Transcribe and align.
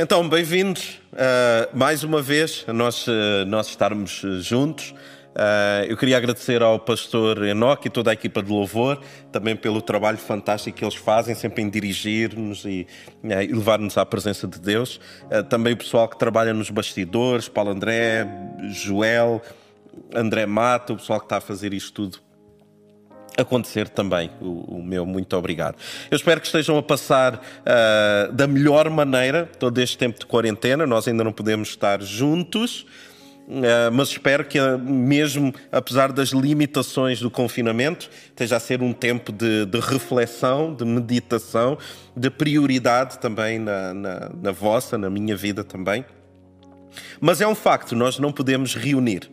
Então, 0.00 0.28
bem-vindos 0.28 1.00
uh, 1.12 1.76
mais 1.76 2.04
uma 2.04 2.22
vez 2.22 2.64
a 2.68 2.72
nós, 2.72 3.04
uh, 3.08 3.44
nós 3.48 3.66
estarmos 3.66 4.22
juntos. 4.42 4.92
Uh, 5.34 5.86
eu 5.88 5.96
queria 5.96 6.16
agradecer 6.16 6.62
ao 6.62 6.78
pastor 6.78 7.44
Enoque 7.44 7.88
e 7.88 7.90
toda 7.90 8.10
a 8.10 8.12
equipa 8.12 8.40
de 8.40 8.48
louvor, 8.48 9.02
também 9.32 9.56
pelo 9.56 9.82
trabalho 9.82 10.16
fantástico 10.16 10.78
que 10.78 10.84
eles 10.84 10.94
fazem, 10.94 11.34
sempre 11.34 11.64
em 11.64 11.68
dirigir-nos 11.68 12.64
e, 12.64 12.86
e 13.24 13.52
levar-nos 13.52 13.98
à 13.98 14.06
presença 14.06 14.46
de 14.46 14.60
Deus. 14.60 15.00
também 15.50 15.72
o 15.72 15.76
pessoal 15.76 16.08
que 16.08 16.16
trabalha 16.16 16.54
nos 16.54 16.70
bastidores, 16.70 17.48
Paulo 17.48 17.72
André, 17.72 18.24
Joel, 18.70 19.42
André 20.14 20.46
Mata, 20.46 20.92
o 20.92 20.96
pessoal 20.96 21.18
que 21.18 21.26
está 21.26 21.38
a 21.38 21.40
fazer 21.40 21.74
isto 21.74 21.92
tudo 21.92 22.27
acontecer 23.38 23.88
também. 23.88 24.30
O, 24.40 24.78
o, 24.78 24.82
meu 24.82 25.06
muito 25.06 25.36
obrigado. 25.36 25.76
Eu 26.10 26.16
espero 26.16 26.40
que 26.40 26.46
estejam 26.46 26.76
a 26.76 26.82
passar 26.82 27.36
uh, 27.36 28.32
da 28.32 28.46
melhor 28.46 28.90
maneira 28.90 29.48
todo 29.58 29.78
este 29.78 29.96
tempo 29.96 30.18
de 30.18 30.26
quarentena. 30.26 30.86
Nós 30.86 31.06
ainda 31.06 31.22
não 31.22 31.32
podemos 31.32 31.68
estar 31.68 32.02
juntos. 32.02 32.84
Uh, 33.48 33.90
mas 33.90 34.08
espero 34.08 34.44
que, 34.44 34.60
uh, 34.60 34.78
mesmo 34.78 35.54
apesar 35.72 36.12
das 36.12 36.30
limitações 36.30 37.20
do 37.20 37.30
confinamento, 37.30 38.10
esteja 38.26 38.56
a 38.56 38.60
ser 38.60 38.82
um 38.82 38.92
tempo 38.92 39.32
de, 39.32 39.64
de 39.64 39.80
reflexão, 39.80 40.74
de 40.74 40.84
meditação, 40.84 41.78
de 42.14 42.28
prioridade 42.28 43.18
também 43.18 43.58
na, 43.58 43.94
na, 43.94 44.30
na 44.42 44.52
vossa, 44.52 44.98
na 44.98 45.08
minha 45.08 45.34
vida 45.34 45.64
também. 45.64 46.04
Mas 47.20 47.40
é 47.40 47.46
um 47.46 47.54
facto, 47.54 47.94
nós 47.94 48.18
não 48.18 48.32
podemos 48.32 48.74
reunir. 48.74 49.30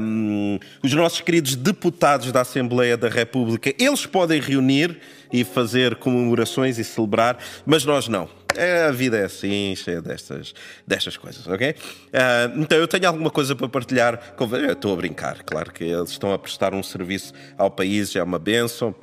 Um, 0.00 0.58
os 0.82 0.92
nossos 0.92 1.20
queridos 1.20 1.54
deputados 1.54 2.32
da 2.32 2.40
Assembleia 2.40 2.96
da 2.96 3.08
República, 3.08 3.74
eles 3.78 4.06
podem 4.06 4.40
reunir 4.40 4.98
e 5.32 5.44
fazer 5.44 5.96
comemorações 5.96 6.78
e 6.78 6.84
celebrar, 6.84 7.38
mas 7.64 7.84
nós 7.84 8.08
não. 8.08 8.28
É, 8.54 8.84
a 8.84 8.90
vida 8.90 9.16
é 9.16 9.24
assim, 9.24 9.74
cheia 9.74 10.02
destas, 10.02 10.54
destas 10.86 11.16
coisas, 11.16 11.46
ok? 11.46 11.70
Uh, 11.70 12.60
então 12.60 12.76
eu 12.76 12.86
tenho 12.86 13.06
alguma 13.06 13.30
coisa 13.30 13.56
para 13.56 13.68
partilhar 13.68 14.34
com 14.36 14.46
vocês. 14.46 14.72
Estou 14.72 14.92
a 14.92 14.96
brincar, 14.96 15.42
claro 15.42 15.72
que 15.72 15.84
eles 15.84 16.10
estão 16.10 16.32
a 16.32 16.38
prestar 16.38 16.74
um 16.74 16.82
serviço 16.82 17.32
ao 17.56 17.70
país, 17.70 18.14
é 18.14 18.22
uma 18.22 18.38
benção. 18.38 18.94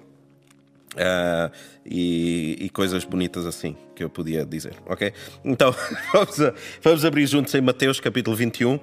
Uh, 0.99 1.49
e, 1.85 2.57
e, 2.59 2.69
coisas 2.69 3.05
bonitas 3.05 3.45
assim 3.45 3.73
que 3.95 4.03
eu 4.03 4.09
podia 4.09 4.45
dizer, 4.45 4.73
ok? 4.85 5.13
Então 5.45 5.73
vamos, 6.11 6.41
a, 6.41 6.53
vamos 6.81 7.05
abrir 7.05 7.25
juntos 7.25 7.55
em 7.55 7.61
Mateus 7.61 8.01
capítulo 8.01 8.35
21 8.35 8.77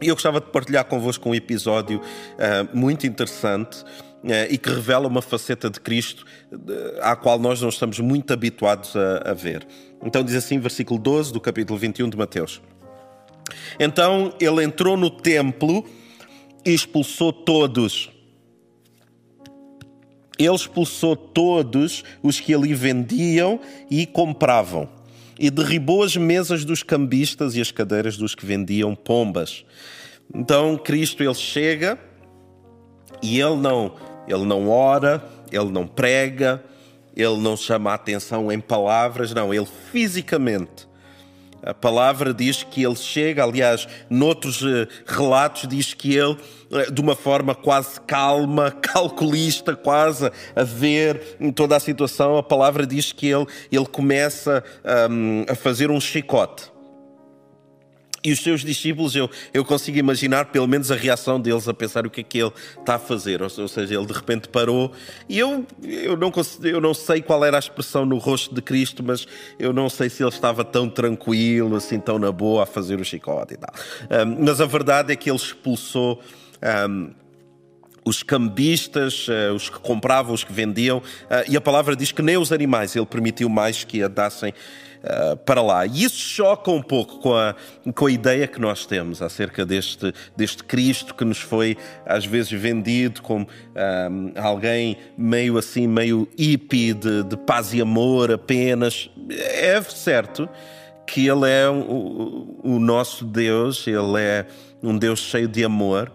e 0.00 0.06
eu 0.06 0.14
gostava 0.14 0.40
de 0.40 0.46
partilhar 0.46 0.84
convosco 0.84 1.28
um 1.28 1.34
episódio 1.34 1.98
uh, 1.98 2.76
muito 2.76 3.04
interessante 3.04 3.82
uh, 3.82 4.46
e 4.48 4.56
que 4.56 4.68
revela 4.68 5.08
uma 5.08 5.20
faceta 5.20 5.68
de 5.68 5.80
Cristo 5.80 6.24
à 7.02 7.16
qual 7.16 7.36
nós 7.36 7.60
não 7.60 7.68
estamos 7.68 7.98
muito 7.98 8.32
habituados 8.32 8.94
a, 8.94 9.32
a 9.32 9.34
ver. 9.34 9.66
Então 10.04 10.22
diz 10.22 10.36
assim, 10.36 10.60
versículo 10.60 11.00
12 11.00 11.32
do 11.32 11.40
capítulo 11.40 11.76
21 11.76 12.10
de 12.10 12.16
Mateus. 12.16 12.62
Então 13.80 14.32
ele 14.40 14.62
entrou 14.62 14.96
no 14.96 15.10
templo 15.10 15.84
e 16.64 16.72
expulsou 16.72 17.32
todos 17.32 18.08
ele 20.38 20.54
expulsou 20.54 21.16
todos 21.16 22.04
os 22.22 22.38
que 22.38 22.54
ali 22.54 22.72
vendiam 22.72 23.60
e 23.90 24.06
compravam, 24.06 24.88
e 25.38 25.50
derribou 25.50 26.02
as 26.02 26.16
mesas 26.16 26.64
dos 26.64 26.82
cambistas 26.82 27.56
e 27.56 27.60
as 27.60 27.70
cadeiras 27.70 28.16
dos 28.16 28.34
que 28.34 28.46
vendiam 28.46 28.94
pombas. 28.94 29.64
Então 30.34 30.76
Cristo 30.76 31.22
ele 31.22 31.34
chega 31.34 31.98
e 33.22 33.40
ele 33.40 33.56
não, 33.56 33.94
ele 34.26 34.44
não 34.44 34.68
ora, 34.68 35.24
ele 35.50 35.70
não 35.70 35.86
prega, 35.86 36.62
ele 37.16 37.36
não 37.38 37.56
chama 37.56 37.90
a 37.90 37.94
atenção 37.94 38.50
em 38.52 38.60
palavras, 38.60 39.32
não, 39.32 39.52
ele 39.52 39.66
fisicamente 39.90 40.87
a 41.62 41.74
palavra 41.74 42.32
diz 42.32 42.62
que 42.62 42.84
ele 42.84 42.96
chega, 42.96 43.44
aliás, 43.44 43.86
noutros 44.08 44.62
eh, 44.62 44.86
relatos 45.06 45.68
diz 45.68 45.94
que 45.94 46.14
ele, 46.16 46.36
eh, 46.72 46.90
de 46.90 47.00
uma 47.00 47.16
forma 47.16 47.54
quase 47.54 48.00
calma, 48.02 48.70
calculista, 48.80 49.74
quase 49.74 50.30
a 50.54 50.62
ver 50.62 51.38
toda 51.54 51.76
a 51.76 51.80
situação, 51.80 52.36
a 52.36 52.42
palavra 52.42 52.86
diz 52.86 53.12
que 53.12 53.26
ele, 53.26 53.46
ele 53.70 53.86
começa 53.86 54.62
um, 55.10 55.44
a 55.48 55.54
fazer 55.54 55.90
um 55.90 56.00
chicote. 56.00 56.77
E 58.28 58.32
os 58.32 58.40
seus 58.40 58.62
discípulos, 58.62 59.16
eu, 59.16 59.30
eu 59.54 59.64
consigo 59.64 59.96
imaginar 59.96 60.46
pelo 60.46 60.66
menos 60.66 60.90
a 60.90 60.94
reação 60.94 61.40
deles 61.40 61.66
a 61.66 61.72
pensar 61.72 62.06
o 62.06 62.10
que 62.10 62.20
é 62.20 62.22
que 62.22 62.38
ele 62.38 62.52
está 62.78 62.96
a 62.96 62.98
fazer. 62.98 63.40
Ou, 63.40 63.48
ou 63.56 63.68
seja, 63.68 63.94
ele 63.94 64.04
de 64.04 64.12
repente 64.12 64.50
parou. 64.50 64.92
E 65.26 65.38
eu, 65.38 65.66
eu, 65.82 66.14
não, 66.14 66.30
eu 66.62 66.78
não 66.78 66.92
sei 66.92 67.22
qual 67.22 67.42
era 67.42 67.56
a 67.56 67.58
expressão 67.58 68.04
no 68.04 68.18
rosto 68.18 68.54
de 68.54 68.60
Cristo, 68.60 69.02
mas 69.02 69.26
eu 69.58 69.72
não 69.72 69.88
sei 69.88 70.10
se 70.10 70.22
ele 70.22 70.28
estava 70.28 70.62
tão 70.62 70.90
tranquilo, 70.90 71.74
assim, 71.74 71.98
tão 71.98 72.18
na 72.18 72.30
boa 72.30 72.64
a 72.64 72.66
fazer 72.66 73.00
o 73.00 73.04
chicote 73.04 73.54
e 73.54 73.56
tal. 73.56 73.72
Um, 74.26 74.44
mas 74.44 74.60
a 74.60 74.66
verdade 74.66 75.10
é 75.10 75.16
que 75.16 75.30
ele 75.30 75.38
expulsou. 75.38 76.20
Um, 76.90 77.14
os 78.04 78.22
cambistas, 78.22 79.26
uh, 79.28 79.54
os 79.54 79.68
que 79.68 79.78
compravam, 79.80 80.32
os 80.32 80.42
que 80.42 80.52
vendiam, 80.52 80.98
uh, 80.98 81.02
e 81.46 81.56
a 81.58 81.60
palavra 81.60 81.94
diz 81.94 82.10
que 82.10 82.22
nem 82.22 82.38
os 82.38 82.52
animais 82.52 82.96
ele 82.96 83.04
permitiu 83.04 83.50
mais 83.50 83.84
que 83.84 84.00
andassem 84.00 84.54
uh, 85.02 85.36
para 85.36 85.62
lá. 85.62 85.86
E 85.86 86.04
isso 86.04 86.16
choca 86.16 86.70
um 86.70 86.82
pouco 86.82 87.18
com 87.18 87.34
a, 87.34 87.54
com 87.94 88.06
a 88.06 88.10
ideia 88.10 88.46
que 88.46 88.60
nós 88.60 88.86
temos 88.86 89.22
acerca 89.22 89.64
deste, 89.64 90.12
deste 90.36 90.64
Cristo 90.64 91.14
que 91.14 91.24
nos 91.24 91.38
foi 91.38 91.76
às 92.06 92.24
vezes 92.24 92.50
vendido 92.50 93.22
como 93.22 93.46
alguém 94.36 94.96
meio 95.16 95.56
assim, 95.56 95.86
meio 95.86 96.28
hippie, 96.36 96.92
de, 96.92 97.22
de 97.24 97.36
paz 97.36 97.72
e 97.72 97.80
amor 97.80 98.32
apenas. 98.32 99.10
É 99.30 99.80
certo 99.82 100.48
que 101.06 101.26
Ele 101.26 101.48
é 101.48 101.68
o, 101.68 102.60
o 102.62 102.78
nosso 102.78 103.24
Deus, 103.24 103.86
Ele 103.86 104.20
é 104.20 104.46
um 104.82 104.96
Deus 104.96 105.20
cheio 105.20 105.48
de 105.48 105.64
amor 105.64 106.12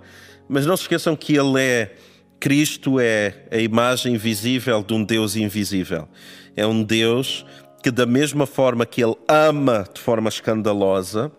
mas 0.47 0.65
não 0.65 0.75
se 0.75 0.83
esqueçam 0.83 1.15
que 1.15 1.35
Ele 1.35 1.59
é, 1.59 1.95
Cristo 2.39 2.99
é 2.99 3.45
a 3.51 3.57
imagem 3.57 4.17
visível 4.17 4.83
de 4.83 4.93
um 4.93 5.03
Deus 5.03 5.35
invisível. 5.35 6.07
É 6.55 6.67
um 6.67 6.83
Deus 6.83 7.45
que, 7.83 7.91
da 7.91 8.05
mesma 8.05 8.45
forma 8.45 8.85
que 8.85 9.03
Ele 9.03 9.15
ama 9.27 9.85
de 9.93 9.99
forma 9.99 10.29
escandalosa, 10.29 11.31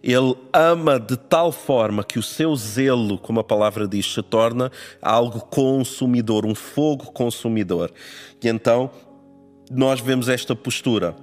ele 0.00 0.36
ama 0.52 0.98
de 0.98 1.16
tal 1.16 1.50
forma 1.50 2.04
que 2.04 2.18
o 2.18 2.22
seu 2.22 2.54
zelo, 2.54 3.18
como 3.18 3.40
a 3.40 3.44
palavra 3.44 3.86
diz, 3.86 4.06
se 4.06 4.22
torna 4.22 4.70
algo 5.02 5.40
consumidor, 5.40 6.46
um 6.46 6.54
fogo 6.54 7.10
consumidor. 7.10 7.92
E 8.42 8.48
então 8.48 8.90
nós 9.70 10.00
vemos 10.00 10.28
esta 10.28 10.54
postura 10.54 11.16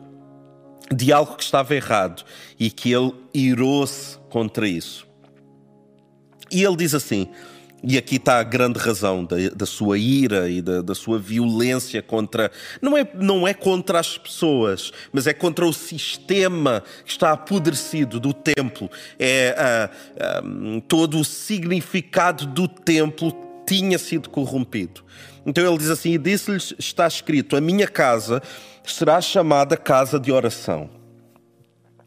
de 0.93 1.11
algo 1.11 1.35
que 1.35 1.43
estava 1.43 1.73
errado 1.73 2.23
e 2.59 2.69
que 2.69 2.91
ele 2.91 3.13
irou-se 3.33 4.17
contra 4.29 4.67
isso. 4.67 5.07
E 6.51 6.63
ele 6.63 6.75
diz 6.75 6.93
assim, 6.93 7.29
e 7.87 7.99
aqui 7.99 8.15
está 8.15 8.39
a 8.39 8.43
grande 8.43 8.79
razão 8.79 9.23
da, 9.23 9.35
da 9.55 9.65
sua 9.65 9.97
ira 9.97 10.49
e 10.49 10.59
da, 10.59 10.81
da, 10.81 10.95
sua 10.95 11.19
violência 11.19 12.01
contra. 12.01 12.51
Não 12.81 12.97
é, 12.97 13.07
não 13.13 13.47
é 13.47 13.53
contra 13.53 13.99
as 13.99 14.17
pessoas, 14.17 14.91
mas 15.13 15.27
é 15.27 15.33
contra 15.33 15.63
o 15.65 15.71
sistema 15.71 16.83
que 17.05 17.11
está 17.11 17.31
apodrecido 17.31 18.19
do 18.19 18.33
templo. 18.33 18.89
É 19.19 19.55
ah, 19.57 19.89
ah, 20.19 20.41
todo 20.87 21.19
o 21.19 21.23
significado 21.23 22.47
do 22.47 22.67
templo 22.67 23.31
tinha 23.67 23.99
sido 23.99 24.29
corrompido. 24.29 25.03
Então 25.45 25.63
ele 25.63 25.77
diz 25.77 25.91
assim: 25.91 26.13
e 26.13 26.17
disse-lhes: 26.17 26.73
está 26.79 27.07
escrito, 27.07 27.55
a 27.55 27.61
minha 27.61 27.87
casa 27.87 28.41
será 28.83 29.21
chamada 29.21 29.77
casa 29.77 30.19
de 30.19 30.31
oração. 30.31 30.89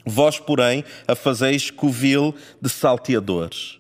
Vós, 0.05 0.41
porém, 0.41 0.85
a 1.07 1.15
fazeis 1.15 1.71
covil 1.71 2.35
de 2.61 2.69
salteadores. 2.69 3.78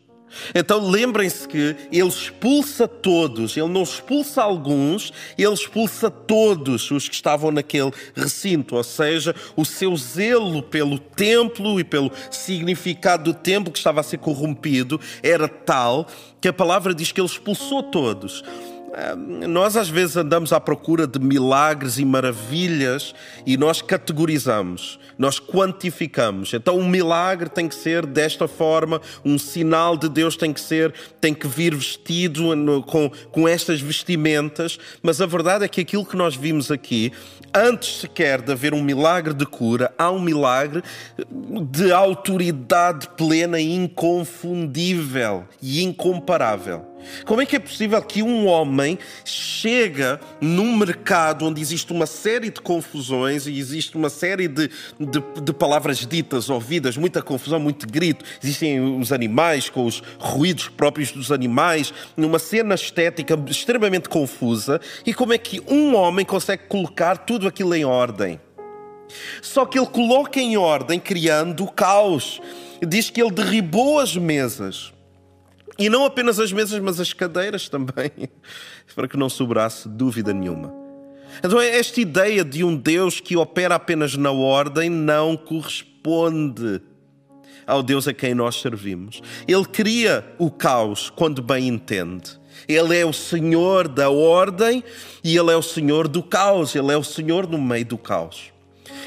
Então 0.54 0.88
lembrem-se 0.88 1.46
que 1.46 1.76
ele 1.90 2.08
expulsa 2.08 2.86
todos, 2.86 3.56
ele 3.56 3.68
não 3.68 3.82
expulsa 3.82 4.42
alguns, 4.42 5.12
ele 5.36 5.52
expulsa 5.52 6.10
todos 6.10 6.90
os 6.90 7.08
que 7.08 7.14
estavam 7.14 7.50
naquele 7.50 7.92
recinto, 8.14 8.76
ou 8.76 8.84
seja, 8.84 9.34
o 9.56 9.64
seu 9.64 9.96
zelo 9.96 10.62
pelo 10.62 10.98
templo 10.98 11.78
e 11.78 11.84
pelo 11.84 12.10
significado 12.30 13.32
do 13.32 13.34
templo 13.34 13.72
que 13.72 13.78
estava 13.78 14.00
a 14.00 14.04
ser 14.04 14.18
corrompido 14.18 15.00
era 15.22 15.48
tal 15.48 16.06
que 16.40 16.48
a 16.48 16.52
palavra 16.52 16.94
diz 16.94 17.12
que 17.12 17.20
ele 17.20 17.26
expulsou 17.26 17.82
todos. 17.82 18.44
Nós 19.46 19.76
às 19.76 19.88
vezes 19.88 20.16
andamos 20.16 20.52
à 20.52 20.58
procura 20.58 21.06
de 21.06 21.18
milagres 21.18 21.98
e 21.98 22.04
maravilhas 22.04 23.14
e 23.44 23.56
nós 23.56 23.82
categorizamos, 23.82 24.98
nós 25.18 25.38
quantificamos. 25.38 26.54
Então 26.54 26.78
um 26.78 26.88
milagre 26.88 27.50
tem 27.50 27.68
que 27.68 27.74
ser 27.74 28.06
desta 28.06 28.48
forma, 28.48 29.00
um 29.24 29.38
sinal 29.38 29.96
de 29.96 30.08
Deus 30.08 30.36
tem 30.36 30.52
que 30.52 30.60
ser, 30.60 30.94
tem 31.20 31.34
que 31.34 31.46
vir 31.46 31.74
vestido 31.74 32.44
com, 32.86 33.10
com 33.30 33.46
estas 33.46 33.80
vestimentas, 33.80 34.78
mas 35.02 35.20
a 35.20 35.26
verdade 35.26 35.64
é 35.64 35.68
que 35.68 35.82
aquilo 35.82 36.06
que 36.06 36.16
nós 36.16 36.34
vimos 36.34 36.70
aqui, 36.70 37.12
antes 37.54 38.00
sequer 38.00 38.40
de 38.40 38.52
haver 38.52 38.72
um 38.72 38.82
milagre 38.82 39.34
de 39.34 39.44
cura, 39.44 39.92
há 39.98 40.10
um 40.10 40.20
milagre 40.20 40.82
de 41.70 41.92
autoridade 41.92 43.08
plena 43.16 43.60
e 43.60 43.74
inconfundível 43.74 45.44
e 45.60 45.82
incomparável 45.82 46.87
Como 47.24 47.40
é 47.40 47.46
que 47.46 47.56
é 47.56 47.58
possível 47.58 48.00
que 48.02 48.22
um 48.22 48.46
homem 48.46 48.98
chega 49.24 50.20
num 50.40 50.76
mercado 50.76 51.46
onde 51.46 51.60
existe 51.60 51.92
uma 51.92 52.06
série 52.06 52.50
de 52.50 52.60
confusões 52.60 53.46
e 53.46 53.58
existe 53.58 53.96
uma 53.96 54.10
série 54.10 54.48
de, 54.48 54.68
de, 54.98 55.42
de, 55.42 55.52
palavras 55.52 56.06
ditas, 56.06 56.50
ouvidas, 56.50 56.96
muita 56.96 57.22
confusão, 57.22 57.58
muito 57.58 57.86
grito, 57.86 58.24
existem 58.42 58.80
os 58.98 59.12
animais 59.12 59.68
com 59.68 59.84
os 59.84 60.02
ruídos 60.18 60.68
próprios 60.68 61.12
dos 61.12 61.30
animais, 61.32 61.92
numa 62.16 62.38
cena 62.38 62.74
estética 62.74 63.38
extremamente 63.48 64.08
confusa, 64.08 64.80
e 65.04 65.14
como 65.14 65.32
é 65.32 65.38
que 65.38 65.60
um 65.66 65.94
homem 65.94 66.24
consegue 66.24 66.64
colocar 66.68 67.16
tudo 67.18 67.46
aquilo 67.48 67.74
em 67.74 67.84
ordem? 67.84 68.40
Só 69.40 69.64
que 69.64 69.78
ele 69.78 69.86
coloca 69.86 70.38
em 70.38 70.56
ordem 70.56 71.00
criando 71.00 71.64
o 71.64 71.72
caos. 71.72 72.40
Diz 72.86 73.08
que 73.08 73.22
ele 73.22 73.30
derribou 73.30 73.98
as 73.98 74.14
mesas 74.14 74.92
e 75.78 75.88
não 75.88 76.04
apenas 76.04 76.40
as 76.40 76.52
mesas, 76.52 76.80
mas 76.80 76.98
as 76.98 77.12
cadeiras 77.12 77.68
também, 77.68 78.10
para 78.94 79.06
que 79.06 79.16
não 79.16 79.28
sobrasse 79.28 79.88
dúvida 79.88 80.32
nenhuma. 80.32 80.74
Então, 81.42 81.60
esta 81.60 82.00
ideia 82.00 82.44
de 82.44 82.64
um 82.64 82.74
Deus 82.74 83.20
que 83.20 83.36
opera 83.36 83.76
apenas 83.76 84.16
na 84.16 84.32
ordem 84.32 84.90
não 84.90 85.36
corresponde 85.36 86.80
ao 87.66 87.82
Deus 87.82 88.08
a 88.08 88.14
quem 88.14 88.34
nós 88.34 88.56
servimos. 88.56 89.20
Ele 89.46 89.64
cria 89.66 90.24
o 90.38 90.50
caos 90.50 91.10
quando 91.10 91.42
bem 91.42 91.68
entende. 91.68 92.38
Ele 92.66 92.96
é 92.96 93.04
o 93.04 93.12
Senhor 93.12 93.86
da 93.86 94.10
ordem 94.10 94.82
e 95.22 95.36
Ele 95.36 95.52
é 95.52 95.56
o 95.56 95.62
Senhor 95.62 96.08
do 96.08 96.22
caos. 96.22 96.74
Ele 96.74 96.92
é 96.92 96.96
o 96.96 97.04
Senhor 97.04 97.46
no 97.46 97.60
meio 97.60 97.84
do 97.84 97.98
caos. 97.98 98.52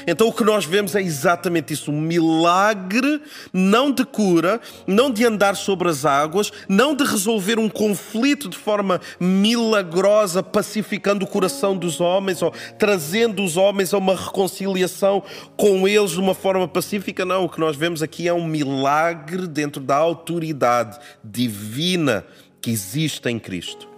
Então 0.06 0.28
o 0.28 0.32
que 0.32 0.44
nós 0.44 0.64
vemos 0.64 0.94
é 0.94 1.02
exatamente 1.02 1.72
isso: 1.72 1.90
um 1.90 2.00
milagre 2.00 3.20
não 3.52 3.90
de 3.90 4.04
cura, 4.04 4.60
não 4.86 5.10
de 5.10 5.24
andar 5.24 5.56
sobre 5.56 5.88
as 5.88 6.04
águas, 6.04 6.50
não 6.68 6.94
de 6.94 7.04
resolver 7.04 7.58
um 7.58 7.68
conflito 7.68 8.48
de 8.48 8.56
forma 8.56 9.00
milagrosa, 9.20 10.42
pacificando 10.42 11.24
o 11.24 11.28
coração 11.28 11.76
dos 11.76 12.00
homens 12.00 12.42
ou 12.42 12.52
trazendo 12.78 13.42
os 13.42 13.56
homens 13.56 13.94
a 13.94 13.98
uma 13.98 14.14
reconciliação 14.14 15.22
com 15.56 15.86
eles 15.86 16.12
de 16.12 16.20
uma 16.20 16.34
forma 16.34 16.66
pacífica. 16.66 17.24
Não, 17.24 17.44
o 17.44 17.48
que 17.48 17.60
nós 17.60 17.76
vemos 17.76 18.02
aqui 18.02 18.28
é 18.28 18.32
um 18.32 18.46
milagre 18.46 19.46
dentro 19.46 19.80
da 19.80 19.96
autoridade 19.96 20.98
divina 21.22 22.24
que 22.60 22.70
existe 22.70 23.28
em 23.28 23.38
Cristo. 23.38 23.88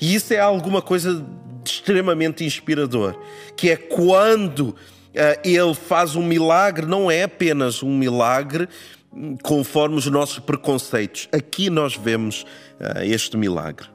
E 0.00 0.14
isso 0.14 0.32
é 0.32 0.38
alguma 0.38 0.80
coisa 0.80 1.24
extremamente 1.64 2.44
inspirador, 2.44 3.18
que 3.56 3.70
é 3.70 3.76
quando 3.76 4.74
ele 5.44 5.74
faz 5.74 6.16
um 6.16 6.22
milagre, 6.22 6.86
não 6.86 7.10
é 7.10 7.24
apenas 7.24 7.82
um 7.82 7.96
milagre 7.96 8.68
conforme 9.42 9.96
os 9.96 10.06
nossos 10.06 10.38
preconceitos. 10.38 11.28
Aqui 11.32 11.68
nós 11.68 11.96
vemos 11.96 12.46
eh, 12.78 13.06
este 13.06 13.36
milagre. 13.36 13.88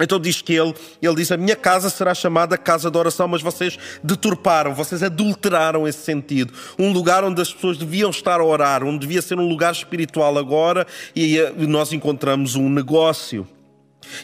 Então 0.00 0.18
diz 0.18 0.40
que 0.40 0.54
ele, 0.54 0.74
ele 1.02 1.14
diz: 1.16 1.30
A 1.30 1.36
minha 1.36 1.56
casa 1.56 1.90
será 1.90 2.14
chamada 2.14 2.56
casa 2.56 2.90
de 2.90 2.96
oração, 2.96 3.28
mas 3.28 3.42
vocês 3.42 3.78
deturparam, 4.02 4.74
vocês 4.74 5.02
adulteraram 5.02 5.86
esse 5.86 5.98
sentido. 5.98 6.54
Um 6.78 6.92
lugar 6.92 7.22
onde 7.24 7.40
as 7.40 7.52
pessoas 7.52 7.76
deviam 7.76 8.10
estar 8.10 8.40
a 8.40 8.44
orar, 8.44 8.82
onde 8.82 9.00
devia 9.00 9.20
ser 9.20 9.38
um 9.38 9.48
lugar 9.48 9.72
espiritual 9.72 10.38
agora, 10.38 10.86
e 11.14 11.38
nós 11.66 11.92
encontramos 11.92 12.56
um 12.56 12.70
negócio. 12.70 13.46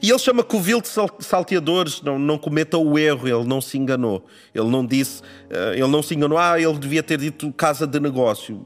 E 0.02 0.10
ele 0.10 0.18
chama 0.18 0.42
covil 0.42 0.80
de 0.80 0.88
salteadores, 1.20 2.02
não, 2.02 2.18
não 2.18 2.38
cometa 2.38 2.78
o 2.78 2.98
erro, 2.98 3.28
ele 3.28 3.44
não 3.44 3.60
se 3.60 3.78
enganou. 3.78 4.26
Ele 4.54 4.68
não 4.68 4.84
disse, 4.84 5.22
uh, 5.22 5.72
ele 5.74 5.88
não 5.88 6.02
se 6.02 6.14
enganou, 6.14 6.38
ah, 6.38 6.60
ele 6.60 6.78
devia 6.78 7.02
ter 7.02 7.18
dito 7.18 7.52
casa 7.52 7.86
de 7.86 8.00
negócio. 8.00 8.62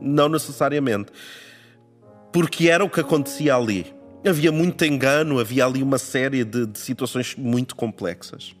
Não 0.00 0.28
necessariamente. 0.28 1.10
Porque 2.32 2.68
era 2.68 2.84
o 2.84 2.90
que 2.90 3.00
acontecia 3.00 3.54
ali. 3.54 3.94
Havia 4.26 4.50
muito 4.50 4.84
engano, 4.84 5.38
havia 5.38 5.66
ali 5.66 5.82
uma 5.82 5.98
série 5.98 6.44
de, 6.44 6.66
de 6.66 6.78
situações 6.78 7.34
muito 7.36 7.76
complexas. 7.76 8.54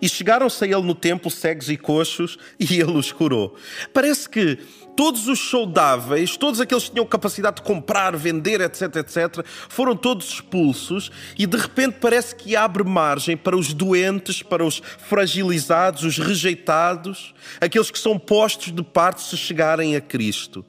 E 0.00 0.08
chegaram-se 0.08 0.64
a 0.64 0.66
ele 0.66 0.82
no 0.82 0.94
templo 0.94 1.30
cegos 1.30 1.68
e 1.68 1.76
coxos 1.76 2.38
e 2.58 2.80
ele 2.80 2.92
os 2.92 3.12
curou. 3.12 3.54
Parece 3.92 4.28
que 4.28 4.58
todos 4.96 5.28
os 5.28 5.50
saudáveis, 5.50 6.36
todos 6.36 6.60
aqueles 6.60 6.84
que 6.84 6.92
tinham 6.92 7.06
capacidade 7.06 7.56
de 7.56 7.62
comprar, 7.62 8.16
vender, 8.16 8.60
etc, 8.60 8.96
etc, 8.96 9.46
foram 9.68 9.96
todos 9.96 10.28
expulsos 10.28 11.10
e 11.38 11.46
de 11.46 11.56
repente 11.56 11.96
parece 12.00 12.34
que 12.34 12.54
abre 12.56 12.84
margem 12.84 13.36
para 13.36 13.56
os 13.56 13.72
doentes, 13.72 14.42
para 14.42 14.64
os 14.64 14.82
fragilizados, 14.98 16.04
os 16.04 16.18
rejeitados, 16.18 17.34
aqueles 17.60 17.90
que 17.90 17.98
são 17.98 18.18
postos 18.18 18.72
de 18.72 18.82
parte 18.82 19.22
se 19.22 19.36
chegarem 19.36 19.96
a 19.96 20.00
Cristo. 20.00 20.64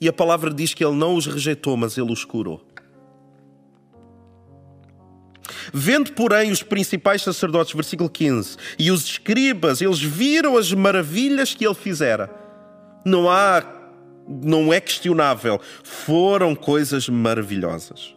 E 0.00 0.08
a 0.08 0.12
palavra 0.12 0.52
diz 0.52 0.74
que 0.74 0.84
ele 0.84 0.96
não 0.96 1.14
os 1.14 1.26
rejeitou, 1.26 1.76
mas 1.76 1.96
ele 1.96 2.12
os 2.12 2.24
curou. 2.24 2.66
Vendo, 5.72 6.12
porém, 6.12 6.50
os 6.50 6.62
principais 6.62 7.22
sacerdotes, 7.22 7.74
versículo 7.74 8.08
15, 8.08 8.56
e 8.78 8.90
os 8.90 9.04
escribas, 9.04 9.80
eles 9.80 10.00
viram 10.00 10.56
as 10.56 10.72
maravilhas 10.72 11.54
que 11.54 11.66
ele 11.66 11.74
fizera. 11.74 12.43
Não 13.04 13.30
há, 13.30 13.62
não 14.28 14.72
é 14.72 14.80
questionável, 14.80 15.60
foram 15.82 16.54
coisas 16.54 17.08
maravilhosas. 17.08 18.14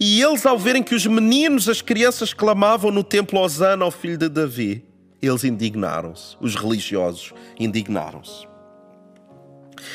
E 0.00 0.20
eles, 0.20 0.44
ao 0.44 0.58
verem 0.58 0.82
que 0.82 0.94
os 0.94 1.06
meninos, 1.06 1.68
as 1.68 1.80
crianças 1.80 2.32
clamavam 2.32 2.90
no 2.90 3.04
templo 3.04 3.40
Osana 3.40 3.84
ao 3.84 3.90
filho 3.90 4.18
de 4.18 4.28
Davi, 4.28 4.84
eles 5.22 5.44
indignaram-se, 5.44 6.36
os 6.40 6.54
religiosos 6.54 7.32
indignaram-se 7.58 8.53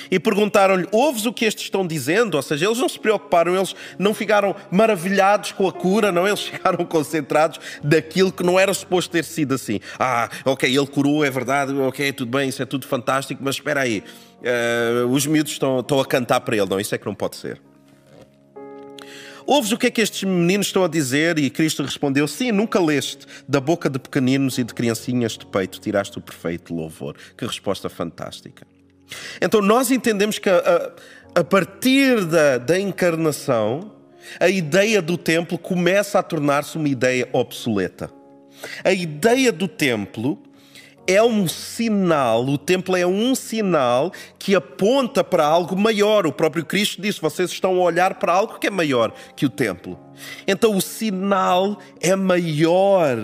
e 0.09 0.19
perguntaram-lhe: 0.19 0.87
Ouves 0.91 1.25
o 1.25 1.33
que 1.33 1.45
estes 1.45 1.65
estão 1.65 1.85
dizendo? 1.85 2.35
Ou 2.35 2.41
seja, 2.41 2.65
eles 2.65 2.77
não 2.77 2.89
se 2.89 2.99
preocuparam, 2.99 3.55
eles 3.55 3.75
não 3.97 4.13
ficaram 4.13 4.55
maravilhados 4.71 5.51
com 5.51 5.67
a 5.67 5.71
cura, 5.71 6.11
não, 6.11 6.27
eles 6.27 6.41
ficaram 6.43 6.85
concentrados 6.85 7.59
daquilo 7.83 8.31
que 8.31 8.43
não 8.43 8.59
era 8.59 8.73
suposto 8.73 9.11
ter 9.11 9.23
sido 9.23 9.53
assim. 9.53 9.79
Ah, 9.97 10.29
ok, 10.45 10.69
ele 10.69 10.87
curou, 10.87 11.23
é 11.23 11.29
verdade, 11.29 11.73
ok, 11.73 12.11
tudo 12.13 12.37
bem, 12.37 12.49
isso 12.49 12.61
é 12.61 12.65
tudo 12.65 12.87
fantástico, 12.87 13.41
mas 13.43 13.55
espera 13.55 13.81
aí, 13.81 14.03
uh, 14.41 15.07
os 15.07 15.25
miúdos 15.25 15.51
estão, 15.51 15.79
estão 15.79 15.99
a 15.99 16.05
cantar 16.05 16.41
para 16.41 16.55
ele. 16.55 16.67
Não, 16.69 16.79
isso 16.79 16.93
é 16.93 16.97
que 16.97 17.05
não 17.05 17.15
pode 17.15 17.35
ser. 17.35 17.61
Ouves 19.45 19.71
o 19.71 19.77
que 19.79 19.87
é 19.87 19.89
que 19.89 19.99
estes 19.99 20.23
meninos 20.25 20.67
estão 20.67 20.83
a 20.83 20.87
dizer? 20.87 21.39
E 21.39 21.49
Cristo 21.49 21.81
respondeu: 21.81 22.27
Sim, 22.27 22.51
nunca 22.51 22.79
leste. 22.79 23.25
Da 23.47 23.59
boca 23.59 23.89
de 23.89 23.97
pequeninos 23.97 24.59
e 24.59 24.63
de 24.63 24.75
criancinhas 24.75 25.31
de 25.31 25.45
peito 25.47 25.79
tiraste 25.79 26.19
o 26.19 26.21
perfeito 26.21 26.71
louvor. 26.71 27.15
Que 27.35 27.47
resposta 27.47 27.89
fantástica. 27.89 28.67
Então 29.41 29.61
nós 29.61 29.91
entendemos 29.91 30.39
que 30.39 30.50
a, 30.50 30.91
a 31.35 31.44
partir 31.44 32.25
da, 32.25 32.57
da 32.57 32.79
encarnação, 32.79 33.91
a 34.39 34.50
ideia 34.50 35.01
do 35.01 35.17
templo 35.17 35.57
começa 35.57 36.19
a 36.19 36.23
tornar-se 36.23 36.77
uma 36.77 36.89
ideia 36.89 37.27
obsoleta. 37.31 38.11
A 38.83 38.91
ideia 38.91 39.51
do 39.51 39.67
templo 39.67 40.41
é 41.07 41.23
um 41.23 41.47
sinal, 41.47 42.45
o 42.45 42.57
templo 42.57 42.95
é 42.95 43.07
um 43.07 43.33
sinal 43.33 44.11
que 44.37 44.54
aponta 44.54 45.23
para 45.23 45.44
algo 45.44 45.75
maior. 45.75 46.28
O 46.28 46.31
próprio 46.31 46.63
Cristo 46.63 47.01
disse: 47.01 47.19
vocês 47.19 47.49
estão 47.49 47.78
a 47.78 47.83
olhar 47.83 48.16
para 48.16 48.33
algo 48.33 48.59
que 48.59 48.68
é 48.68 48.69
maior 48.69 49.11
que 49.35 49.45
o 49.45 49.49
templo. 49.49 49.99
Então 50.47 50.75
o 50.75 50.81
sinal 50.81 51.80
é 51.99 52.16
maior 52.16 53.18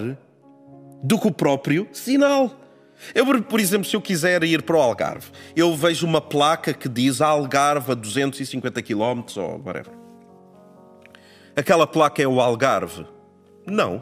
do 1.03 1.19
que 1.19 1.27
o 1.27 1.31
próprio 1.31 1.87
sinal. 1.91 2.64
Eu, 3.13 3.25
por 3.43 3.59
exemplo, 3.59 3.87
se 3.87 3.95
eu 3.95 4.01
quiser 4.01 4.43
ir 4.43 4.61
para 4.61 4.75
o 4.75 4.81
Algarve, 4.81 5.27
eu 5.55 5.75
vejo 5.75 6.05
uma 6.05 6.21
placa 6.21 6.73
que 6.73 6.89
diz 6.89 7.21
Algarve 7.21 7.91
a 7.91 7.95
250 7.95 8.81
km 8.81 9.23
ou 9.37 9.61
whatever. 9.63 9.93
Aquela 11.55 11.87
placa 11.87 12.21
é 12.21 12.27
o 12.27 12.41
Algarve? 12.41 13.05
Não. 13.65 14.01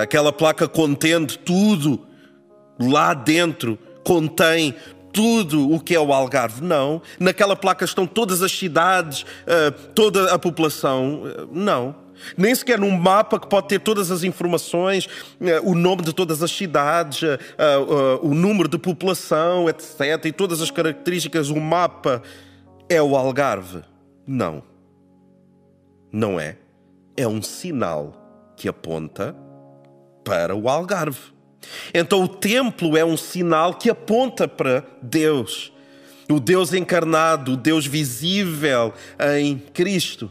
Aquela 0.00 0.32
placa 0.32 0.66
contende 0.68 1.38
tudo 1.38 2.06
lá 2.78 3.12
dentro, 3.12 3.78
contém 4.04 4.74
tudo 5.12 5.70
o 5.72 5.80
que 5.80 5.94
é 5.94 6.00
o 6.00 6.12
Algarve. 6.12 6.62
Não. 6.62 7.02
Naquela 7.18 7.56
placa 7.56 7.84
estão 7.84 8.06
todas 8.06 8.42
as 8.42 8.52
cidades, 8.52 9.26
eh, 9.46 9.70
toda 9.70 10.32
a 10.32 10.38
população. 10.38 11.22
Não. 11.52 12.07
Nem 12.36 12.54
sequer 12.54 12.78
num 12.78 12.90
mapa 12.90 13.38
que 13.38 13.48
pode 13.48 13.68
ter 13.68 13.80
todas 13.80 14.10
as 14.10 14.22
informações, 14.22 15.08
eh, 15.40 15.60
o 15.62 15.74
nome 15.74 16.02
de 16.02 16.12
todas 16.12 16.42
as 16.42 16.50
cidades, 16.50 17.22
eh, 17.22 17.38
eh, 17.58 18.18
o 18.22 18.34
número 18.34 18.68
de 18.68 18.78
população, 18.78 19.68
etc. 19.68 20.24
E 20.26 20.32
todas 20.32 20.60
as 20.60 20.70
características. 20.70 21.50
O 21.50 21.60
mapa 21.60 22.22
é 22.88 23.00
o 23.02 23.16
Algarve. 23.16 23.82
Não. 24.26 24.62
Não 26.12 26.38
é. 26.38 26.56
É 27.16 27.26
um 27.26 27.42
sinal 27.42 28.52
que 28.56 28.68
aponta 28.68 29.34
para 30.24 30.54
o 30.54 30.68
Algarve. 30.68 31.38
Então 31.92 32.22
o 32.22 32.28
templo 32.28 32.96
é 32.96 33.04
um 33.04 33.16
sinal 33.16 33.74
que 33.74 33.90
aponta 33.90 34.46
para 34.46 34.84
Deus. 35.02 35.72
O 36.30 36.38
Deus 36.38 36.74
encarnado, 36.74 37.54
o 37.54 37.56
Deus 37.56 37.86
visível 37.86 38.92
em 39.36 39.58
Cristo. 39.58 40.30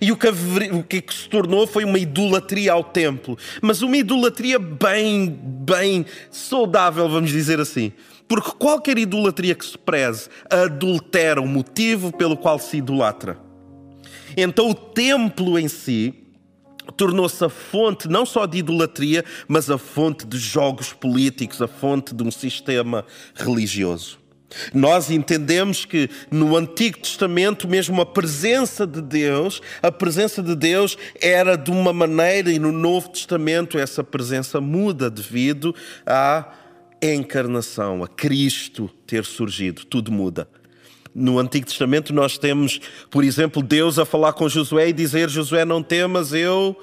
E 0.00 0.12
o 0.12 0.16
que, 0.16 0.28
o 0.28 0.82
que 0.82 1.14
se 1.14 1.28
tornou 1.28 1.66
foi 1.66 1.84
uma 1.84 1.98
idolatria 1.98 2.72
ao 2.72 2.84
templo. 2.84 3.36
Mas 3.60 3.82
uma 3.82 3.96
idolatria 3.96 4.58
bem, 4.58 5.28
bem 5.42 6.06
saudável, 6.30 7.08
vamos 7.08 7.30
dizer 7.30 7.60
assim. 7.60 7.92
Porque 8.28 8.52
qualquer 8.52 8.96
idolatria 8.96 9.56
que 9.56 9.66
se 9.66 9.76
preze 9.76 10.28
adultera 10.48 11.40
o 11.40 11.48
motivo 11.48 12.16
pelo 12.16 12.36
qual 12.36 12.58
se 12.58 12.76
idolatra. 12.76 13.36
Então 14.36 14.70
o 14.70 14.74
templo 14.74 15.58
em 15.58 15.66
si 15.66 16.14
tornou-se 16.96 17.44
a 17.44 17.48
fonte 17.48 18.08
não 18.08 18.24
só 18.24 18.46
de 18.46 18.58
idolatria, 18.58 19.24
mas 19.48 19.68
a 19.68 19.78
fonte 19.78 20.24
de 20.26 20.38
jogos 20.38 20.92
políticos, 20.92 21.60
a 21.60 21.66
fonte 21.66 22.14
de 22.14 22.22
um 22.22 22.30
sistema 22.30 23.04
religioso. 23.34 24.19
Nós 24.74 25.10
entendemos 25.10 25.84
que 25.84 26.08
no 26.30 26.56
Antigo 26.56 26.98
Testamento, 26.98 27.68
mesmo 27.68 28.00
a 28.00 28.06
presença 28.06 28.86
de 28.86 29.00
Deus, 29.00 29.60
a 29.82 29.92
presença 29.92 30.42
de 30.42 30.54
Deus 30.54 30.96
era 31.20 31.56
de 31.56 31.70
uma 31.70 31.92
maneira, 31.92 32.50
e 32.50 32.58
no 32.58 32.72
Novo 32.72 33.08
Testamento 33.08 33.78
essa 33.78 34.02
presença 34.02 34.60
muda 34.60 35.10
devido 35.10 35.74
à 36.04 36.52
encarnação, 37.02 38.02
a 38.02 38.08
Cristo 38.08 38.90
ter 39.06 39.24
surgido. 39.24 39.84
Tudo 39.84 40.12
muda. 40.12 40.48
No 41.14 41.38
Antigo 41.38 41.66
Testamento 41.66 42.12
nós 42.12 42.38
temos, 42.38 42.80
por 43.10 43.24
exemplo, 43.24 43.62
Deus 43.62 43.98
a 43.98 44.04
falar 44.04 44.32
com 44.32 44.48
Josué 44.48 44.88
e 44.88 44.92
dizer: 44.92 45.28
Josué, 45.28 45.64
não 45.64 45.82
temas, 45.82 46.32
eu 46.32 46.80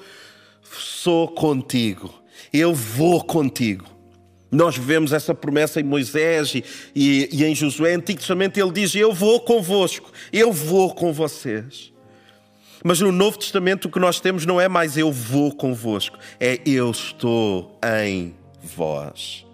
sou 0.62 1.28
contigo, 1.28 2.12
eu 2.52 2.74
vou 2.74 3.24
contigo. 3.24 3.97
Nós 4.50 4.76
vemos 4.76 5.12
essa 5.12 5.34
promessa 5.34 5.80
em 5.80 5.84
Moisés 5.84 6.54
e, 6.54 6.64
e, 6.94 7.28
e 7.32 7.44
em 7.44 7.54
Josué. 7.54 7.94
Antigo 7.94 8.18
Testamento 8.18 8.58
ele 8.58 8.72
diz: 8.72 8.94
Eu 8.94 9.12
vou 9.12 9.40
convosco, 9.40 10.10
eu 10.32 10.52
vou 10.52 10.94
com 10.94 11.12
vocês. 11.12 11.92
Mas 12.84 13.00
no 13.00 13.10
Novo 13.10 13.38
Testamento 13.38 13.86
o 13.86 13.90
que 13.90 13.98
nós 13.98 14.20
temos 14.20 14.46
não 14.46 14.60
é 14.60 14.68
mais 14.68 14.96
eu 14.96 15.10
vou 15.10 15.52
convosco, 15.52 16.16
é 16.38 16.60
eu 16.64 16.90
estou 16.90 17.76
em 17.82 18.34
vós. 18.62 19.47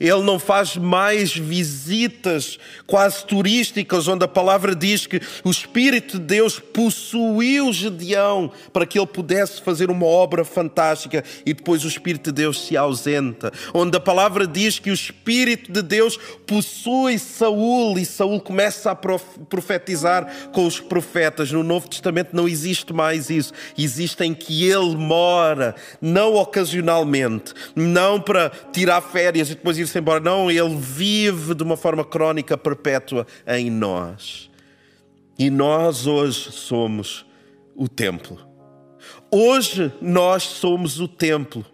Ele 0.00 0.22
não 0.22 0.38
faz 0.38 0.76
mais 0.76 1.34
visitas 1.34 2.58
quase 2.86 3.24
turísticas, 3.24 4.06
onde 4.06 4.24
a 4.24 4.28
palavra 4.28 4.74
diz 4.74 5.06
que 5.06 5.20
o 5.42 5.50
Espírito 5.50 6.18
de 6.18 6.24
Deus 6.24 6.60
possuiu 6.60 7.72
Gedeão 7.72 8.52
para 8.72 8.86
que 8.86 8.98
ele 8.98 9.06
pudesse 9.06 9.60
fazer 9.60 9.90
uma 9.90 10.06
obra 10.06 10.44
fantástica 10.44 11.24
e 11.44 11.52
depois 11.52 11.84
o 11.84 11.88
Espírito 11.88 12.30
de 12.30 12.42
Deus 12.42 12.64
se 12.66 12.76
ausenta. 12.76 13.52
Onde 13.74 13.96
a 13.96 14.00
palavra 14.00 14.46
diz 14.46 14.78
que 14.78 14.90
o 14.90 14.94
Espírito 14.94 15.72
de 15.72 15.82
Deus 15.82 16.16
possui 16.46 17.18
Saul 17.18 17.98
e 17.98 18.06
Saul 18.06 18.40
começa 18.40 18.92
a 18.92 18.94
profetizar 18.94 20.50
com 20.52 20.66
os 20.66 20.78
profetas. 20.78 21.50
No 21.50 21.64
Novo 21.64 21.88
Testamento 21.88 22.36
não 22.36 22.46
existe 22.46 22.92
mais 22.92 23.30
isso. 23.30 23.52
Existe 23.76 24.22
em 24.22 24.32
que 24.32 24.68
ele 24.68 24.94
mora, 24.96 25.74
não 26.00 26.34
ocasionalmente, 26.34 27.52
não 27.74 28.20
para 28.20 28.50
tirar 28.72 29.00
férias 29.00 29.50
e 29.50 29.54
depois 29.54 29.78
ir 29.78 29.87
ir-se 29.88 29.98
embora. 29.98 30.20
Não, 30.20 30.50
ele 30.50 30.76
vive 30.76 31.54
de 31.54 31.62
uma 31.62 31.76
forma 31.76 32.04
crónica 32.04 32.56
perpétua 32.56 33.26
em 33.46 33.70
nós. 33.70 34.50
E 35.38 35.50
nós 35.50 36.06
hoje 36.06 36.52
somos 36.52 37.26
o 37.74 37.88
templo. 37.88 38.38
Hoje 39.30 39.92
nós 40.00 40.42
somos 40.42 41.00
o 41.00 41.08
templo. 41.08 41.64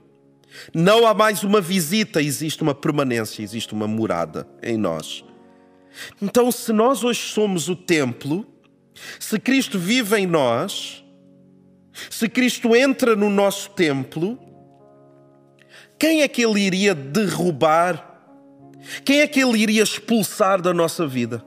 Não 0.73 1.07
há 1.07 1.13
mais 1.13 1.43
uma 1.43 1.61
visita, 1.61 2.23
existe 2.23 2.63
uma 2.63 2.75
permanência, 2.75 3.43
existe 3.43 3.73
uma 3.73 3.89
morada 3.89 4.47
em 4.63 4.77
nós. 4.77 5.25
Então, 6.23 6.51
se 6.53 6.73
nós 6.73 7.03
hoje 7.03 7.21
somos 7.21 7.69
o 7.69 7.75
templo, 7.75 8.47
se 9.19 9.39
Cristo 9.39 9.79
vive 9.79 10.17
em 10.17 10.27
nós, 10.27 11.05
se 12.11 12.29
Cristo 12.29 12.75
entra 12.77 13.17
no 13.17 13.31
nosso 13.31 13.71
templo, 13.71 14.39
quem 15.99 16.23
é 16.23 16.29
que 16.29 16.45
ele 16.45 16.61
iria 16.61 16.95
derrubar? 16.95 18.13
Quem 19.05 19.21
é 19.21 19.27
que 19.27 19.41
ele 19.41 19.59
iria 19.59 19.83
expulsar 19.83 20.61
da 20.61 20.75
nossa 20.75 21.07
vida? 21.07 21.45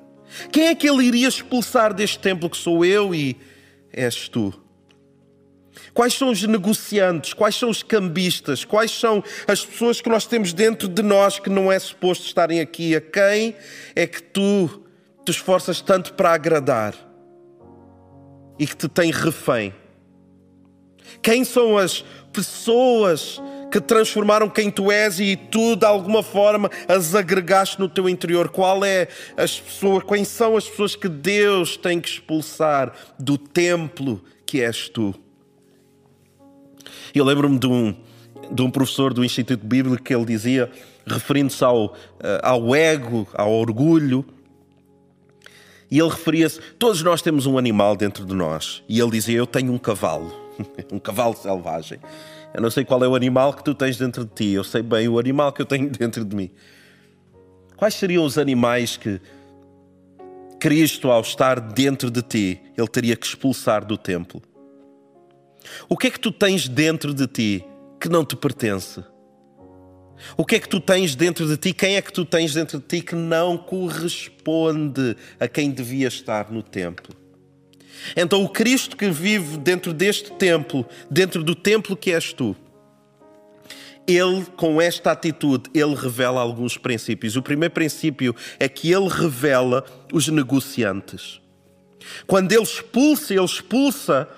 Quem 0.52 0.68
é 0.68 0.76
que 0.76 0.90
ele 0.90 1.06
iria 1.06 1.28
expulsar 1.28 1.94
deste 1.94 2.20
templo 2.20 2.50
que 2.50 2.58
sou 2.58 2.84
eu 2.84 3.14
e 3.14 3.38
és 3.94 4.28
tu? 4.28 4.54
Quais 5.94 6.14
são 6.14 6.30
os 6.30 6.44
negociantes? 6.44 7.34
Quais 7.34 7.56
são 7.56 7.70
os 7.70 7.82
cambistas? 7.82 8.64
Quais 8.64 8.92
são 8.92 9.24
as 9.48 9.66
pessoas 9.66 10.02
que 10.02 10.10
nós 10.10 10.26
temos 10.26 10.54
dentro 10.54 10.88
de 10.88 11.02
nós 11.02 11.40
que 11.40 11.50
não 11.50 11.72
é 11.72 11.80
suposto 11.80 12.26
estarem 12.26 12.60
aqui? 12.60 12.96
A 12.96 13.02
quem 13.02 13.56
é 13.96 14.06
que 14.06 14.22
tu 14.22 14.84
te 15.26 15.32
esforças 15.32 15.82
tanto 15.82 16.14
para 16.14 16.34
agradar 16.34 16.94
e 18.60 18.68
que 18.68 18.76
te 18.76 18.88
tem 18.88 19.12
refém? 19.12 19.74
Quem 21.22 21.44
são 21.44 21.78
as 21.78 22.04
pessoas 22.32 23.42
que 23.72 23.82
transformaram 23.82 24.50
quem 24.50 24.72
tu 24.72 24.92
és 24.92 25.20
e 25.20 25.36
tu, 25.36 25.76
de 25.76 25.86
alguma 25.86 26.24
forma, 26.24 26.70
as 26.88 27.16
agregaste 27.16 27.80
no 27.80 27.90
teu 27.90 28.08
interior? 28.08 28.50
Qual 28.50 28.84
é 28.84 29.08
as 29.36 29.60
pessoas, 29.60 30.04
quem 30.04 30.24
são 30.24 30.56
as 30.56 30.68
pessoas 30.68 30.96
que 30.96 31.10
Deus 31.10 31.78
tem 31.78 32.00
que 32.00 32.10
expulsar 32.10 32.94
do 33.20 33.38
templo 33.38 34.22
que 34.46 34.62
és 34.62 34.90
tu? 34.90 35.14
Eu 37.14 37.26
lembro-me 37.26 37.58
de 37.58 37.68
um, 37.68 37.96
de 38.52 38.62
um 38.62 38.70
professor 38.70 39.14
do 39.14 39.24
Instituto 39.24 39.66
Bíblico 39.66 40.04
que 40.04 40.14
ele 40.14 40.26
dizia, 40.26 40.72
referindo-se 41.06 41.64
ao, 41.64 41.96
eh, 42.20 42.40
ao 42.44 42.76
ego, 42.76 43.28
ao 43.34 43.52
orgulho, 43.52 44.26
e 45.90 46.00
ele 46.00 46.10
referia-se: 46.10 46.60
todos 46.78 47.02
nós 47.02 47.22
temos 47.22 47.46
um 47.46 47.58
animal 47.58 47.96
dentro 47.96 48.26
de 48.26 48.36
nós. 48.36 48.84
E 48.88 49.00
ele 49.00 49.12
dizia: 49.12 49.38
Eu 49.38 49.48
tenho 49.48 49.72
um 49.72 49.78
cavalo, 49.78 50.34
um 50.92 51.00
cavalo 51.00 51.36
selvagem. 51.36 52.00
Eu 52.58 52.62
não 52.64 52.72
sei 52.72 52.84
qual 52.84 53.04
é 53.04 53.08
o 53.08 53.14
animal 53.14 53.54
que 53.54 53.64
tu 53.64 53.76
tens 53.76 53.98
dentro 53.98 54.26
de 54.26 54.32
ti, 54.34 54.48
eu 54.54 54.64
sei 54.64 54.82
bem 54.82 55.08
o 55.08 55.20
animal 55.20 55.54
que 55.54 55.62
eu 55.62 55.66
tenho 55.66 55.88
dentro 55.94 56.26
de 56.26 56.36
mim. 56.36 56.50
Quais 57.76 57.94
seriam 57.94 58.26
os 58.26 58.36
animais 58.36 58.98
que 58.98 59.22
Cristo, 60.60 61.12
ao 61.12 61.22
estar 61.22 61.60
dentro 61.60 62.10
de 62.10 62.24
ti, 62.24 62.60
ele 62.76 62.88
teria 62.88 63.16
que 63.16 63.28
expulsar 63.28 63.86
do 63.86 63.96
templo? 63.96 64.42
O 65.88 65.96
que 65.96 66.08
é 66.08 66.10
que 66.10 66.20
tu 66.20 66.32
tens 66.32 66.68
dentro 66.68 67.14
de 67.14 67.28
ti 67.28 67.64
que 68.02 68.10
não 68.10 68.26
te 68.26 68.36
pertence? 68.36 69.04
O 70.36 70.44
que 70.44 70.56
é 70.56 70.60
que 70.60 70.68
tu 70.68 70.80
tens 70.80 71.14
dentro 71.14 71.46
de 71.46 71.58
ti? 71.58 71.74
Quem 71.76 71.96
é 71.96 72.02
que 72.02 72.12
tu 72.12 72.26
tens 72.26 72.56
dentro 72.56 72.80
de 72.80 72.86
ti 72.86 73.02
que 73.02 73.14
não 73.14 73.56
corresponde 73.56 75.16
a 75.40 75.48
quem 75.48 75.70
devia 75.70 76.08
estar 76.08 76.52
no 76.52 76.64
templo? 76.64 77.27
Então, 78.16 78.44
o 78.44 78.50
Cristo 78.50 78.96
que 78.96 79.10
vive 79.10 79.58
dentro 79.58 79.94
deste 79.94 80.32
templo, 80.32 80.86
dentro 81.10 81.44
do 81.44 81.56
templo 81.56 81.96
que 81.96 82.12
és 82.12 82.34
tu, 82.34 82.56
ele, 84.08 84.46
com 84.56 84.82
esta 84.82 85.12
atitude, 85.12 85.70
ele 85.74 85.94
revela 85.94 86.40
alguns 86.40 86.78
princípios. 86.78 87.36
O 87.36 87.42
primeiro 87.42 87.74
princípio 87.74 88.34
é 88.58 88.70
que 88.70 88.92
ele 88.92 89.10
revela 89.10 89.84
os 90.14 90.30
negociantes. 90.30 91.42
Quando 92.26 92.54
ele 92.54 92.64
expulsa, 92.64 93.34
ele 93.34 93.44
expulsa 93.44 94.30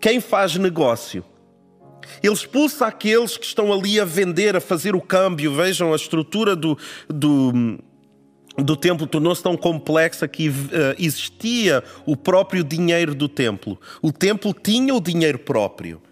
quem 0.00 0.20
faz 0.20 0.54
negócio. 0.56 1.24
Ele 2.22 2.32
expulsa 2.32 2.86
aqueles 2.86 3.36
que 3.36 3.44
estão 3.44 3.72
ali 3.72 3.98
a 4.00 4.04
vender, 4.04 4.56
a 4.56 4.60
fazer 4.60 4.94
o 4.94 5.00
câmbio. 5.00 5.54
Vejam 5.54 5.92
a 5.92 5.96
estrutura 5.96 6.54
do, 6.54 6.78
do, 7.08 7.78
do 8.62 8.76
templo 8.76 9.06
tornou-se 9.06 9.42
tão 9.42 9.56
complexa 9.56 10.26
que 10.26 10.48
uh, 10.48 10.52
existia 10.98 11.82
o 12.04 12.16
próprio 12.16 12.64
dinheiro 12.64 13.14
do 13.14 13.28
templo. 13.28 13.78
O 14.02 14.12
templo 14.12 14.52
tinha 14.52 14.94
o 14.94 15.00
dinheiro 15.00 15.38
próprio. 15.38 16.02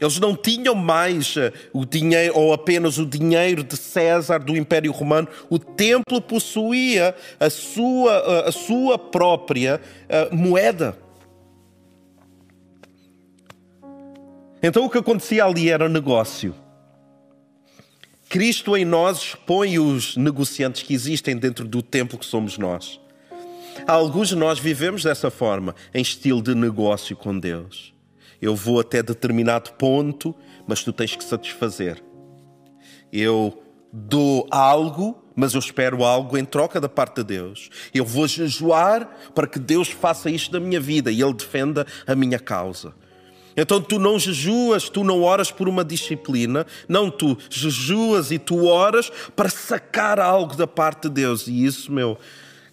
Eles 0.00 0.18
não 0.18 0.34
tinham 0.34 0.74
mais 0.74 1.36
uh, 1.36 1.52
o 1.72 1.84
dinheiro 1.84 2.36
ou 2.36 2.52
apenas 2.52 2.98
o 2.98 3.06
dinheiro 3.06 3.62
de 3.62 3.76
César 3.76 4.38
do 4.38 4.56
Império 4.56 4.90
Romano. 4.90 5.28
O 5.48 5.58
templo 5.58 6.20
possuía 6.20 7.14
a 7.38 7.48
sua, 7.48 8.44
uh, 8.44 8.48
a 8.48 8.52
sua 8.52 8.98
própria 8.98 9.80
moeda. 10.32 10.98
Então 14.62 14.84
o 14.84 14.90
que 14.90 14.98
acontecia 14.98 15.44
ali 15.44 15.68
era 15.68 15.88
negócio. 15.88 16.54
Cristo 18.34 18.76
em 18.76 18.84
nós 18.84 19.18
expõe 19.18 19.78
os 19.78 20.16
negociantes 20.16 20.82
que 20.82 20.92
existem 20.92 21.36
dentro 21.36 21.64
do 21.64 21.80
templo 21.80 22.18
que 22.18 22.26
somos 22.26 22.58
nós. 22.58 22.98
Alguns 23.86 24.30
de 24.30 24.34
nós 24.34 24.58
vivemos 24.58 25.04
dessa 25.04 25.30
forma, 25.30 25.72
em 25.94 26.02
estilo 26.02 26.42
de 26.42 26.52
negócio 26.52 27.14
com 27.14 27.38
Deus. 27.38 27.94
Eu 28.42 28.56
vou 28.56 28.80
até 28.80 29.04
determinado 29.04 29.74
ponto, 29.74 30.34
mas 30.66 30.82
tu 30.82 30.92
tens 30.92 31.14
que 31.14 31.22
satisfazer. 31.22 32.02
Eu 33.12 33.62
dou 33.92 34.48
algo, 34.50 35.22
mas 35.36 35.54
eu 35.54 35.60
espero 35.60 36.02
algo 36.02 36.36
em 36.36 36.44
troca 36.44 36.80
da 36.80 36.88
parte 36.88 37.18
de 37.18 37.36
Deus. 37.36 37.70
Eu 37.94 38.04
vou 38.04 38.26
jejuar 38.26 39.08
para 39.32 39.46
que 39.46 39.60
Deus 39.60 39.90
faça 39.90 40.28
isto 40.28 40.52
na 40.52 40.58
minha 40.58 40.80
vida 40.80 41.12
e 41.12 41.22
Ele 41.22 41.34
defenda 41.34 41.86
a 42.04 42.16
minha 42.16 42.40
causa. 42.40 42.96
Então 43.56 43.80
tu 43.80 43.98
não 43.98 44.18
jejuas, 44.18 44.88
tu 44.88 45.04
não 45.04 45.22
oras 45.22 45.50
por 45.50 45.68
uma 45.68 45.84
disciplina, 45.84 46.66
não, 46.88 47.10
tu 47.10 47.38
jejuas 47.48 48.30
e 48.30 48.38
tu 48.38 48.66
oras 48.66 49.10
para 49.36 49.48
sacar 49.48 50.18
algo 50.18 50.56
da 50.56 50.66
parte 50.66 51.08
de 51.08 51.14
Deus. 51.14 51.46
E 51.46 51.64
isso, 51.64 51.92
meu 51.92 52.18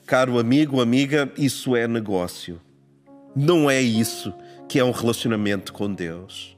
caro 0.06 0.40
amigo, 0.40 0.82
amiga, 0.82 1.32
isso 1.38 1.76
é 1.76 1.88
negócio. 1.88 2.60
Não 3.36 3.70
é 3.70 3.82
isso 3.82 4.34
que 4.68 4.80
é 4.80 4.84
um 4.84 4.92
relacionamento 4.92 5.72
com 5.72 5.94
Deus. 5.94 6.58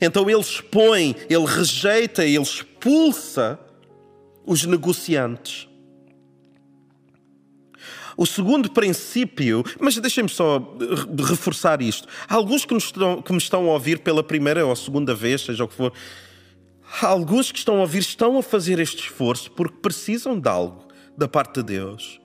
Então 0.00 0.28
ele 0.28 0.40
expõe, 0.40 1.16
ele 1.28 1.46
rejeita, 1.46 2.24
ele 2.24 2.40
expulsa 2.40 3.58
os 4.44 4.64
negociantes. 4.64 5.69
O 8.16 8.26
segundo 8.26 8.70
princípio, 8.70 9.64
mas 9.78 9.96
deixem-me 9.98 10.28
só 10.28 10.76
reforçar 11.28 11.80
isto. 11.82 12.08
Há 12.28 12.34
alguns 12.34 12.64
que, 12.64 12.74
estão, 12.74 13.22
que 13.22 13.32
me 13.32 13.38
estão 13.38 13.68
a 13.68 13.72
ouvir 13.72 14.00
pela 14.00 14.22
primeira 14.22 14.64
ou 14.66 14.74
segunda 14.76 15.14
vez, 15.14 15.42
seja 15.42 15.64
o 15.64 15.68
que 15.68 15.74
for, 15.74 15.92
há 17.02 17.06
alguns 17.06 17.50
que 17.50 17.58
estão 17.58 17.76
a 17.76 17.80
ouvir 17.80 18.00
estão 18.00 18.38
a 18.38 18.42
fazer 18.42 18.78
este 18.78 19.04
esforço 19.04 19.50
porque 19.52 19.78
precisam 19.80 20.38
de 20.38 20.48
algo 20.48 20.88
da 21.16 21.28
parte 21.28 21.56
de 21.56 21.62
Deus 21.62 22.19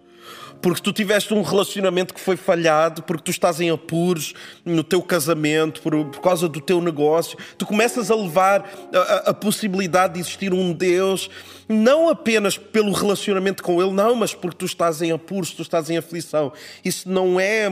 porque 0.65 0.81
tu 0.81 0.91
tiveste 0.91 1.31
um 1.31 1.43
relacionamento 1.43 2.11
que 2.11 2.19
foi 2.19 2.35
falhado, 2.35 3.03
porque 3.03 3.25
tu 3.25 3.29
estás 3.29 3.61
em 3.61 3.69
apuros 3.69 4.33
no 4.65 4.83
teu 4.83 4.99
casamento, 4.99 5.79
por, 5.79 6.05
por 6.05 6.19
causa 6.19 6.49
do 6.49 6.59
teu 6.59 6.81
negócio, 6.81 7.37
tu 7.55 7.67
começas 7.67 8.09
a 8.09 8.15
levar 8.15 8.67
a, 8.91 8.97
a, 8.97 9.17
a, 9.29 9.33
possibilidade 9.35 10.15
de 10.15 10.21
existir 10.21 10.55
um 10.55 10.73
Deus, 10.73 11.29
não 11.69 12.09
apenas 12.09 12.57
pelo 12.57 12.91
relacionamento 12.93 13.61
com 13.61 13.79
Ele, 13.79 13.91
não, 13.91 14.15
mas 14.15 14.33
porque 14.33 14.57
tu 14.57 14.65
estás 14.65 15.03
em 15.03 15.11
apuros, 15.11 15.51
tu 15.51 15.61
estás 15.61 15.87
em 15.91 15.97
aflição. 15.97 16.51
Isso 16.83 17.07
não 17.07 17.39
é. 17.39 17.69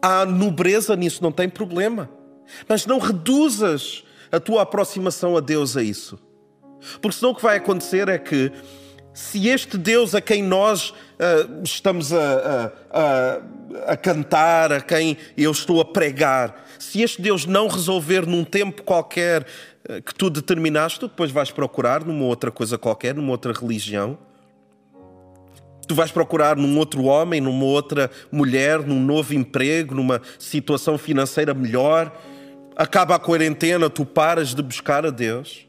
Há 0.00 0.24
nobreza 0.24 0.94
nisso, 0.94 1.20
não 1.20 1.32
tem 1.32 1.48
problema. 1.48 2.08
Mas 2.68 2.86
não 2.86 3.00
reduzas 3.00 4.04
a 4.30 4.38
tua 4.38 4.62
aproximação 4.62 5.36
a 5.36 5.40
Deus 5.40 5.76
a 5.76 5.82
isso. 5.82 6.16
Porque 7.02 7.16
senão 7.16 7.32
o 7.32 7.34
que 7.34 7.42
vai 7.42 7.56
acontecer 7.56 8.08
é 8.08 8.18
que 8.18 8.52
se 9.14 9.48
este 9.48 9.78
Deus 9.78 10.12
a 10.12 10.20
quem 10.20 10.42
nós 10.42 10.90
uh, 10.90 11.62
estamos 11.62 12.12
a, 12.12 12.72
a, 12.90 13.92
a, 13.92 13.96
cantar, 13.96 14.72
a 14.72 14.80
quem 14.80 15.16
eu 15.38 15.52
estou 15.52 15.80
a 15.80 15.84
pregar, 15.84 16.66
se 16.80 17.00
este 17.00 17.22
Deus 17.22 17.46
não 17.46 17.68
resolver 17.68 18.26
num 18.26 18.42
tempo 18.44 18.82
qualquer 18.82 19.46
uh, 19.88 20.02
que 20.02 20.12
tu 20.12 20.28
determinaste, 20.28 20.98
tu 20.98 21.06
depois 21.06 21.30
vais 21.30 21.52
procurar 21.52 22.04
numa 22.04 22.24
outra 22.24 22.50
coisa 22.50 22.76
qualquer, 22.76 23.14
numa 23.14 23.30
outra 23.30 23.52
religião. 23.52 24.18
Tu 25.86 25.94
vais 25.94 26.10
procurar 26.10 26.56
num 26.56 26.76
outro 26.78 27.04
homem, 27.04 27.40
numa 27.40 27.66
outra 27.66 28.10
mulher, 28.32 28.80
num 28.80 29.00
novo 29.00 29.32
emprego, 29.32 29.94
numa 29.94 30.20
situação 30.38 30.98
financeira 30.98 31.54
melhor. 31.54 32.10
Acaba 32.74 33.14
a 33.14 33.18
quarentena, 33.18 33.88
tu 33.88 34.04
paras 34.04 34.54
de 34.54 34.62
buscar 34.62 35.06
a 35.06 35.10
Deus. 35.10 35.68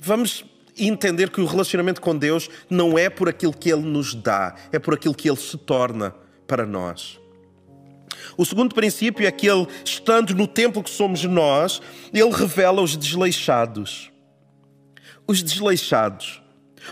Vamos 0.00 0.44
entender 0.78 1.30
que 1.30 1.40
o 1.40 1.46
relacionamento 1.46 2.00
com 2.00 2.16
Deus 2.16 2.48
não 2.68 2.98
é 2.98 3.10
por 3.10 3.28
aquilo 3.28 3.52
que 3.52 3.70
Ele 3.70 3.82
nos 3.82 4.14
dá, 4.14 4.54
é 4.72 4.78
por 4.78 4.94
aquilo 4.94 5.14
que 5.14 5.28
Ele 5.28 5.36
se 5.36 5.56
torna 5.58 6.14
para 6.46 6.66
nós. 6.66 7.20
O 8.36 8.44
segundo 8.44 8.74
princípio 8.74 9.26
é 9.26 9.30
que 9.30 9.48
Ele, 9.48 9.66
estando 9.84 10.34
no 10.34 10.46
templo 10.46 10.82
que 10.82 10.90
somos 10.90 11.24
nós, 11.24 11.80
Ele 12.12 12.30
revela 12.30 12.80
os 12.80 12.96
desleixados. 12.96 14.10
Os 15.26 15.42
desleixados. 15.42 16.42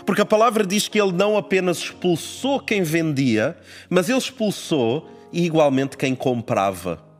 Porque 0.05 0.21
a 0.21 0.25
palavra 0.25 0.65
diz 0.65 0.87
que 0.87 0.99
Ele 0.99 1.11
não 1.11 1.37
apenas 1.37 1.77
expulsou 1.77 2.59
quem 2.59 2.83
vendia, 2.83 3.57
mas 3.89 4.09
Ele 4.09 4.17
expulsou 4.17 5.09
igualmente 5.33 5.97
quem 5.97 6.15
comprava. 6.15 7.10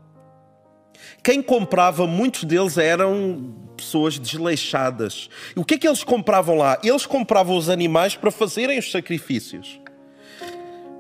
Quem 1.24 1.42
comprava, 1.42 2.08
muitos 2.08 2.44
deles 2.44 2.78
eram 2.78 3.54
pessoas 3.78 4.18
desleixadas. 4.18 5.30
E 5.56 5.60
o 5.60 5.66
que 5.66 5.75
é 5.75 5.78
que 5.78 5.88
eles 5.88 6.04
compravam 6.04 6.58
lá? 6.58 6.80
Eles 6.84 7.06
compravam 7.06 7.56
os 7.56 7.70
animais 7.70 8.16
para 8.16 8.32
fazerem 8.32 8.80
os 8.80 8.92
sacrifícios. 8.92 9.80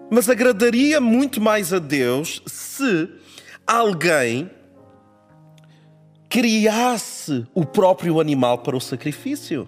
Mas 0.09 0.29
agradaria 0.29 0.99
muito 0.99 1.39
mais 1.39 1.73
a 1.73 1.79
Deus 1.79 2.41
se 2.45 3.09
alguém 3.65 4.49
criasse 6.27 7.45
o 7.53 7.65
próprio 7.65 8.19
animal 8.19 8.59
para 8.59 8.75
o 8.75 8.81
sacrifício. 8.81 9.67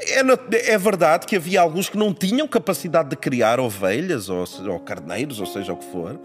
É, 0.00 0.72
é, 0.72 0.78
verdade 0.78 1.26
que 1.26 1.36
havia 1.36 1.60
alguns 1.60 1.88
que 1.88 1.96
não 1.96 2.12
tinham 2.12 2.48
capacidade 2.48 3.10
de 3.10 3.16
criar 3.16 3.60
ovelhas 3.60 4.28
ou, 4.28 4.44
ou 4.66 4.80
carneiros, 4.80 5.40
ou 5.40 5.46
seja 5.46 5.72
o 5.72 5.76
que 5.76 5.84
for. 5.84 6.18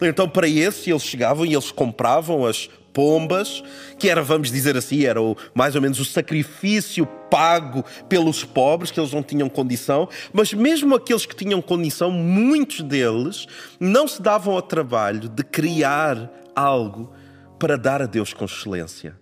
Então, 0.00 0.28
para 0.28 0.48
esse, 0.48 0.90
eles 0.90 1.02
chegavam 1.02 1.44
e 1.44 1.52
eles 1.52 1.70
compravam 1.70 2.46
as 2.46 2.68
pombas, 2.92 3.62
que 3.98 4.08
era, 4.08 4.22
vamos 4.22 4.50
dizer 4.50 4.76
assim, 4.76 5.04
era 5.04 5.20
o, 5.20 5.36
mais 5.54 5.74
ou 5.74 5.82
menos 5.82 6.00
o 6.00 6.04
sacrifício 6.04 7.06
pago 7.30 7.84
pelos 8.08 8.44
pobres, 8.44 8.90
que 8.90 8.98
eles 8.98 9.12
não 9.12 9.22
tinham 9.22 9.48
condição, 9.48 10.08
mas 10.32 10.52
mesmo 10.52 10.94
aqueles 10.94 11.24
que 11.24 11.36
tinham 11.36 11.62
condição, 11.62 12.10
muitos 12.10 12.82
deles 12.82 13.46
não 13.78 14.08
se 14.08 14.20
davam 14.20 14.54
ao 14.54 14.62
trabalho 14.62 15.28
de 15.28 15.44
criar 15.44 16.30
algo 16.54 17.12
para 17.58 17.76
dar 17.76 18.02
a 18.02 18.06
Deus 18.06 18.32
com 18.32 18.44
excelência. 18.44 19.14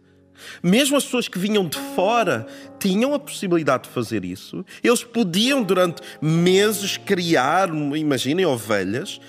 Mesmo 0.63 0.97
as 0.97 1.05
pessoas 1.05 1.27
que 1.27 1.39
vinham 1.39 1.67
de 1.67 1.77
fora 1.97 2.47
tinham 2.79 3.13
a 3.13 3.19
possibilidade 3.19 3.85
de 3.85 3.89
fazer 3.89 4.25
isso. 4.25 4.65
Eles 4.85 5.03
podiam, 5.03 5.65
durante 5.65 6.01
meses, 6.23 6.97
criar, 6.97 7.69
imaginem, 7.69 8.47
ovelhas, 8.47 9.21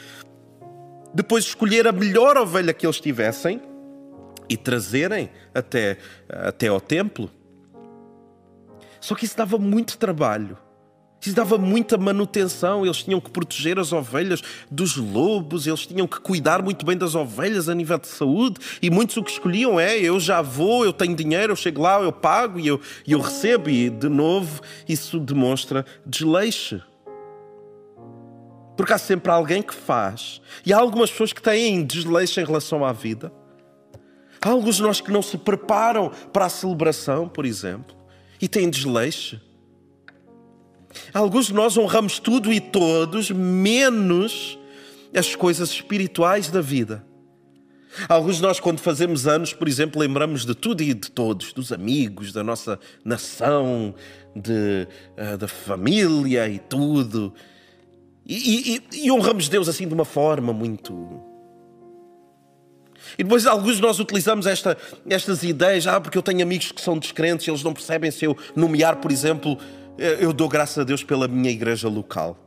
depois 1.13 1.45
escolher 1.45 1.87
a 1.87 1.91
melhor 1.91 2.37
ovelha 2.37 2.73
que 2.73 2.85
eles 2.85 2.99
tivessem 2.99 3.61
e 4.47 4.57
trazerem 4.57 5.29
até, 5.53 5.97
até 6.27 6.67
ao 6.67 6.81
templo. 6.81 7.29
Só 8.99 9.15
que 9.15 9.25
isso 9.25 9.37
dava 9.37 9.57
muito 9.57 9.97
trabalho. 9.97 10.57
Isso 11.21 11.35
dava 11.35 11.57
muita 11.57 11.97
manutenção, 11.97 12.85
eles 12.85 13.03
tinham 13.03 13.19
que 13.19 13.29
proteger 13.29 13.77
as 13.77 13.91
ovelhas 13.91 14.41
dos 14.71 14.95
lobos, 14.95 15.67
eles 15.67 15.85
tinham 15.85 16.07
que 16.07 16.19
cuidar 16.21 16.61
muito 16.61 16.85
bem 16.85 16.97
das 16.97 17.13
ovelhas 17.13 17.67
a 17.67 17.75
nível 17.75 17.97
de 17.97 18.07
saúde, 18.07 18.55
e 18.81 18.89
muitos 18.89 19.17
o 19.17 19.23
que 19.23 19.31
escolhiam 19.31 19.77
é: 19.77 19.97
eu 19.97 20.17
já 20.17 20.41
vou, 20.41 20.85
eu 20.85 20.93
tenho 20.93 21.13
dinheiro, 21.13 21.51
eu 21.51 21.57
chego 21.57 21.81
lá, 21.81 21.99
eu 22.01 22.13
pago 22.13 22.57
e 22.57 22.67
eu, 22.67 22.79
eu 23.05 23.19
recebo, 23.19 23.69
e 23.69 23.89
de 23.89 24.07
novo 24.07 24.61
isso 24.87 25.19
demonstra 25.19 25.85
desleixo. 26.05 26.81
Porque 28.79 28.93
há 28.93 28.97
sempre 28.97 29.29
alguém 29.29 29.61
que 29.61 29.75
faz, 29.75 30.39
e 30.65 30.71
há 30.71 30.77
algumas 30.77 31.11
pessoas 31.11 31.33
que 31.33 31.41
têm 31.41 31.83
desleixo 31.83 32.39
em 32.39 32.45
relação 32.45 32.85
à 32.85 32.93
vida. 32.93 33.29
Há 34.41 34.47
alguns 34.47 34.77
de 34.77 34.83
nós 34.83 35.01
que 35.01 35.11
não 35.11 35.21
se 35.21 35.37
preparam 35.37 36.09
para 36.31 36.45
a 36.45 36.49
celebração, 36.49 37.27
por 37.27 37.45
exemplo, 37.45 37.93
e 38.41 38.47
têm 38.47 38.69
desleixo. 38.69 39.37
Alguns 41.13 41.47
de 41.47 41.53
nós 41.53 41.75
honramos 41.75 42.19
tudo 42.19 42.53
e 42.53 42.61
todos, 42.61 43.29
menos 43.31 44.57
as 45.13 45.35
coisas 45.35 45.71
espirituais 45.71 46.49
da 46.49 46.61
vida. 46.61 47.05
Alguns 48.07 48.37
de 48.37 48.43
nós, 48.43 48.61
quando 48.61 48.79
fazemos 48.79 49.27
anos, 49.27 49.51
por 49.51 49.67
exemplo, 49.67 49.99
lembramos 49.99 50.45
de 50.45 50.55
tudo 50.55 50.81
e 50.81 50.93
de 50.93 51.11
todos, 51.11 51.51
dos 51.51 51.73
amigos, 51.73 52.31
da 52.31 52.45
nossa 52.45 52.79
nação, 53.03 53.93
de, 54.33 54.87
uh, 55.17 55.37
da 55.37 55.49
família 55.49 56.47
e 56.47 56.59
tudo. 56.59 57.33
E, 58.31 58.83
e, 58.93 59.05
e 59.05 59.11
honramos 59.11 59.49
Deus 59.49 59.67
assim 59.67 59.87
de 59.87 59.93
uma 59.93 60.05
forma 60.05 60.53
muito 60.53 61.27
e 63.17 63.23
depois 63.23 63.45
alguns 63.45 63.77
de 63.77 63.81
nós 63.81 63.99
utilizamos 63.99 64.45
esta, 64.45 64.77
estas 65.09 65.43
ideias, 65.43 65.87
ah, 65.87 65.99
porque 65.99 66.17
eu 66.17 66.21
tenho 66.21 66.41
amigos 66.41 66.71
que 66.71 66.81
são 66.81 66.97
descrentes, 66.97 67.47
eles 67.47 67.63
não 67.63 67.73
percebem 67.73 68.11
se 68.11 68.25
eu 68.25 68.37
nomear, 68.55 68.97
por 68.97 69.11
exemplo, 69.11 69.57
eh, 69.97 70.19
eu 70.21 70.31
dou 70.31 70.47
graças 70.47 70.77
a 70.77 70.83
Deus 70.83 71.03
pela 71.03 71.27
minha 71.27 71.49
igreja 71.49 71.89
local. 71.89 72.37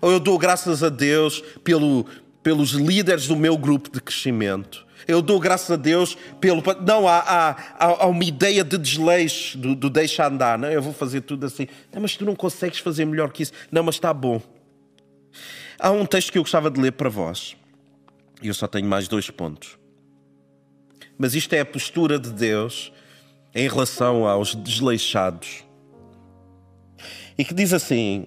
Ou 0.00 0.10
eu 0.12 0.20
dou 0.20 0.38
graças 0.38 0.82
a 0.82 0.88
Deus 0.88 1.42
pelo, 1.64 2.06
pelos 2.42 2.70
líderes 2.70 3.26
do 3.26 3.36
meu 3.36 3.56
grupo 3.56 3.90
de 3.90 4.00
crescimento. 4.00 4.86
Eu 5.08 5.22
dou 5.22 5.40
graças 5.40 5.70
a 5.70 5.76
Deus 5.76 6.16
pelo. 6.40 6.62
Não, 6.86 7.08
há, 7.08 7.18
há, 7.18 7.56
há 7.78 8.06
uma 8.06 8.22
ideia 8.22 8.62
de 8.62 8.76
desleixo, 8.76 9.58
do, 9.58 9.74
do 9.74 9.90
deixa 9.90 10.26
andar. 10.26 10.58
Não, 10.58 10.70
eu 10.70 10.82
vou 10.82 10.92
fazer 10.92 11.22
tudo 11.22 11.46
assim. 11.46 11.66
Não, 11.92 12.02
mas 12.02 12.16
tu 12.16 12.24
não 12.24 12.36
consegues 12.36 12.78
fazer 12.78 13.04
melhor 13.06 13.32
que 13.32 13.42
isso. 13.42 13.52
Não, 13.72 13.82
mas 13.82 13.96
está 13.96 14.12
bom. 14.12 14.40
Há 15.78 15.90
um 15.90 16.04
texto 16.04 16.32
que 16.32 16.38
eu 16.38 16.42
gostava 16.42 16.70
de 16.70 16.80
ler 16.80 16.92
para 16.92 17.08
vós. 17.08 17.56
E 18.42 18.48
eu 18.48 18.54
só 18.54 18.66
tenho 18.66 18.86
mais 18.86 19.08
dois 19.08 19.30
pontos. 19.30 19.78
Mas 21.18 21.34
isto 21.34 21.52
é 21.52 21.60
a 21.60 21.66
postura 21.66 22.18
de 22.18 22.30
Deus 22.30 22.92
em 23.54 23.68
relação 23.68 24.26
aos 24.26 24.54
desleixados. 24.54 25.64
E 27.36 27.44
que 27.44 27.54
diz 27.54 27.72
assim, 27.72 28.26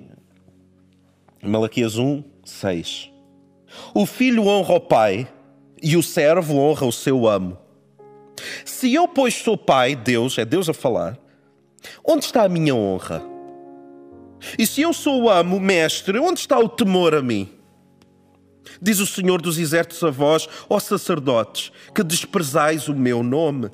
Malaquias 1.41 1.97
1, 1.97 2.23
6. 2.43 3.11
O 3.93 4.05
filho 4.05 4.45
honra 4.45 4.75
o 4.75 4.79
pai 4.79 5.27
e 5.81 5.97
o 5.97 6.03
servo 6.03 6.57
honra 6.57 6.85
o 6.85 6.91
seu 6.91 7.27
amo. 7.27 7.57
Se 8.65 8.93
eu, 8.93 9.07
pois, 9.07 9.33
sou 9.33 9.57
pai, 9.57 9.95
Deus, 9.95 10.37
é 10.37 10.45
Deus 10.45 10.69
a 10.69 10.73
falar, 10.73 11.17
onde 12.05 12.25
está 12.25 12.43
a 12.43 12.49
minha 12.49 12.75
honra? 12.75 13.32
E 14.57 14.65
se 14.65 14.81
eu 14.81 14.93
sou 14.93 15.23
o 15.23 15.29
amo, 15.29 15.59
mestre, 15.59 16.19
onde 16.19 16.39
está 16.39 16.57
o 16.59 16.69
temor 16.69 17.13
a 17.13 17.21
mim? 17.21 17.49
Diz 18.81 18.99
o 18.99 19.05
Senhor 19.05 19.41
dos 19.41 19.57
Exércitos 19.57 20.03
a 20.03 20.09
vós, 20.09 20.47
ó 20.69 20.79
sacerdotes, 20.79 21.71
que 21.93 22.03
desprezais 22.03 22.87
o 22.87 22.95
meu 22.95 23.23
nome. 23.23 23.69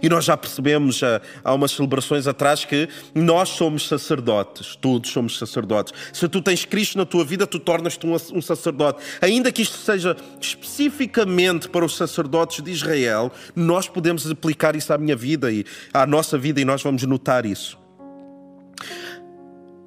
E 0.00 0.08
nós 0.08 0.24
já 0.24 0.36
percebemos 0.36 1.00
há 1.42 1.54
umas 1.54 1.72
celebrações 1.72 2.26
atrás 2.26 2.64
que 2.64 2.88
nós 3.14 3.48
somos 3.48 3.88
sacerdotes, 3.88 4.76
todos 4.76 5.10
somos 5.10 5.36
sacerdotes. 5.36 5.92
Se 6.12 6.28
tu 6.28 6.40
tens 6.40 6.64
Cristo 6.64 6.98
na 6.98 7.04
tua 7.04 7.24
vida, 7.24 7.46
tu 7.46 7.58
tornas-te 7.58 8.06
um 8.06 8.40
sacerdote. 8.40 9.02
Ainda 9.20 9.50
que 9.50 9.62
isto 9.62 9.76
seja 9.78 10.16
especificamente 10.40 11.68
para 11.68 11.84
os 11.84 11.96
sacerdotes 11.96 12.62
de 12.62 12.70
Israel, 12.70 13.32
nós 13.56 13.88
podemos 13.88 14.30
aplicar 14.30 14.76
isso 14.76 14.92
à 14.92 14.98
minha 14.98 15.16
vida 15.16 15.50
e 15.50 15.64
à 15.92 16.06
nossa 16.06 16.38
vida 16.38 16.60
e 16.60 16.64
nós 16.64 16.82
vamos 16.82 17.02
notar 17.02 17.44
isso. 17.44 17.81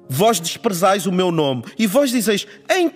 Vós 0.08 0.40
desprezais 0.40 1.06
o 1.06 1.12
meu 1.12 1.30
nome. 1.30 1.64
E 1.78 1.86
vós 1.86 2.10
dizeis: 2.10 2.46
em, 2.68 2.90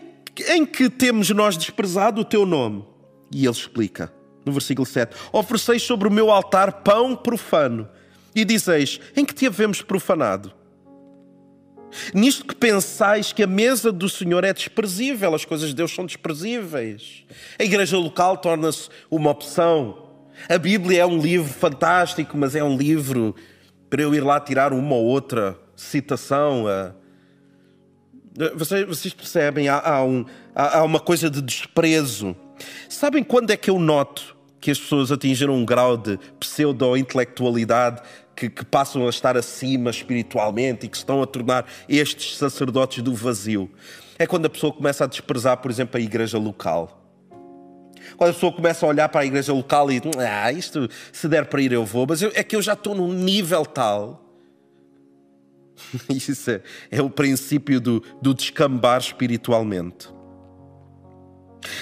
em 0.49 0.67
que 0.67 0.89
temos 0.89 1.31
nós 1.31 1.57
desprezado 1.57 2.21
o 2.21 2.25
teu 2.25 2.45
nome? 2.47 2.85
E 3.33 3.45
ele 3.45 3.55
explica, 3.55 4.13
no 4.45 4.53
versículo 4.53 4.87
7: 4.87 5.15
Ofereceis 5.33 5.83
sobre 5.83 6.09
o 6.09 6.11
meu 6.11 6.31
altar 6.31 6.83
pão 6.83 7.15
profano. 7.17 7.89
E 8.35 8.45
dizeis: 8.45 9.01
Em 9.17 9.25
que 9.25 9.35
te 9.35 9.47
havemos 9.47 9.83
profanado? 9.83 10.53
Nisto 12.15 12.47
que 12.47 12.55
pensais 12.55 13.33
que 13.33 13.43
a 13.43 13.47
mesa 13.47 13.91
do 13.91 14.09
Senhor 14.09 14.45
é 14.45 14.53
desprezível, 14.53 15.35
as 15.35 15.45
coisas 15.45 15.71
de 15.71 15.75
Deus 15.75 15.93
são 15.93 16.07
desprezíveis. 16.07 17.25
A 17.59 17.65
igreja 17.65 17.99
local 17.99 18.37
torna-se 18.37 18.89
uma 19.11 19.31
opção. 19.31 20.11
A 20.49 20.57
Bíblia 20.57 21.03
é 21.03 21.07
um 21.07 21.19
livro 21.19 21.53
fantástico, 21.53 22.37
mas 22.37 22.55
é 22.55 22.63
um 22.63 22.77
livro 22.77 23.35
para 23.89 24.03
eu 24.03 24.15
ir 24.15 24.21
lá 24.21 24.39
tirar 24.39 24.73
uma 24.73 24.95
ou 24.95 25.05
outra 25.05 25.59
citação. 25.75 26.67
Vocês, 28.55 28.87
vocês 28.87 29.15
percebem? 29.15 29.69
Há, 29.69 29.81
há, 29.81 30.05
um, 30.05 30.25
há 30.55 30.83
uma 30.85 31.01
coisa 31.01 31.29
de 31.29 31.43
desprezo. 31.43 32.37
Sabem 32.89 33.25
quando 33.25 33.51
é 33.51 33.57
que 33.57 33.71
eu 33.71 33.79
noto 33.79 34.37
que 34.61 34.71
as 34.71 34.79
pessoas 34.79 35.11
atingiram 35.11 35.55
um 35.55 35.65
grau 35.65 35.97
de 35.97 36.19
pseudo-intelectualidade 36.39 38.03
que, 38.37 38.49
que, 38.49 38.65
passam 38.65 39.07
a 39.07 39.11
estar 39.11 39.37
acima 39.37 39.91
espiritualmente 39.91 40.87
e 40.87 40.89
que 40.89 40.97
se 40.97 41.03
estão 41.03 41.23
a 41.23 41.27
tornar 41.27 41.67
estes 41.89 42.37
sacerdotes 42.37 43.03
do 43.03 43.15
vazio? 43.15 43.71
É 44.19 44.27
quando 44.27 44.47
a 44.47 44.51
pessoa 44.51 44.73
começa 44.73 45.05
a 45.05 45.07
desprezar, 45.07 45.57
por 45.57 45.71
exemplo, 45.71 45.99
a 45.99 46.01
igreja 46.01 46.39
local. 46.39 46.99
Quando 48.17 48.31
a 48.31 48.35
pessoa 48.35 48.53
começa 48.53 48.85
a 48.85 48.89
olhar 48.89 49.09
para 49.09 49.23
a 49.23 49.27
igreja 49.27 49.53
local 49.53 49.91
e 49.91 50.01
ah, 50.19 50.53
isto 50.53 50.89
se 51.13 51.27
der 51.27 51.47
para 51.47 51.61
ir 51.61 51.73
eu 51.73 51.85
vou, 51.85 52.07
mas 52.09 52.23
eu, 52.23 52.31
é 52.35 52.43
que 52.43 52.55
eu 52.55 52.63
já 52.63 52.75
estou 52.75 52.95
num 52.95 53.13
nível 53.13 53.65
tal. 53.65 54.30
Isso 56.09 56.51
é, 56.51 56.63
é 56.91 57.03
o 57.03 57.11
princípio 57.11 57.81
do, 57.81 58.03
do 58.21 58.35
descambar 58.35 59.01
espiritualmente. 59.01 60.09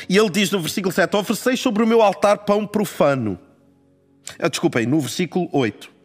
E 0.08 0.16
ele 0.16 0.30
diz 0.30 0.50
no 0.50 0.61
versículo 0.61 0.92
7: 0.92 1.16
Ofereceis 1.16 1.61
sobre 1.61 1.82
o 1.82 1.87
meu 1.87 2.02
altar 2.02 2.38
pão 2.38 2.66
profano. 2.66 3.38
Ah, 4.38 4.48
desculpem, 4.48 4.87
no 4.87 5.00
versículo 5.00 5.48
8. 5.52 5.98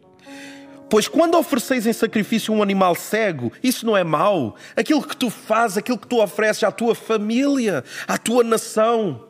Pois 0.88 1.08
quando 1.08 1.36
ofereceis 1.36 1.86
em 1.86 1.92
sacrifício 1.92 2.54
um 2.54 2.62
animal 2.62 2.94
cego, 2.94 3.50
isso 3.62 3.84
não 3.84 3.96
é 3.96 4.04
mau. 4.04 4.54
Aquilo 4.76 5.02
que 5.02 5.16
tu 5.16 5.28
fazes, 5.28 5.78
aquilo 5.78 5.98
que 5.98 6.06
tu 6.06 6.22
ofereces 6.22 6.62
à 6.62 6.70
tua 6.70 6.94
família, 6.94 7.82
à 8.06 8.16
tua 8.16 8.44
nação. 8.44 9.24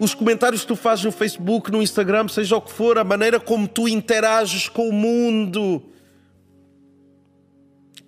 Os 0.00 0.14
comentários 0.14 0.62
que 0.62 0.66
tu 0.66 0.76
fazes 0.76 1.04
no 1.04 1.12
Facebook, 1.12 1.70
no 1.70 1.82
Instagram, 1.82 2.26
seja 2.28 2.56
o 2.56 2.60
que 2.60 2.72
for, 2.72 2.98
a 2.98 3.04
maneira 3.04 3.38
como 3.38 3.68
tu 3.68 3.86
interages 3.86 4.68
com 4.68 4.88
o 4.88 4.92
mundo 4.92 5.91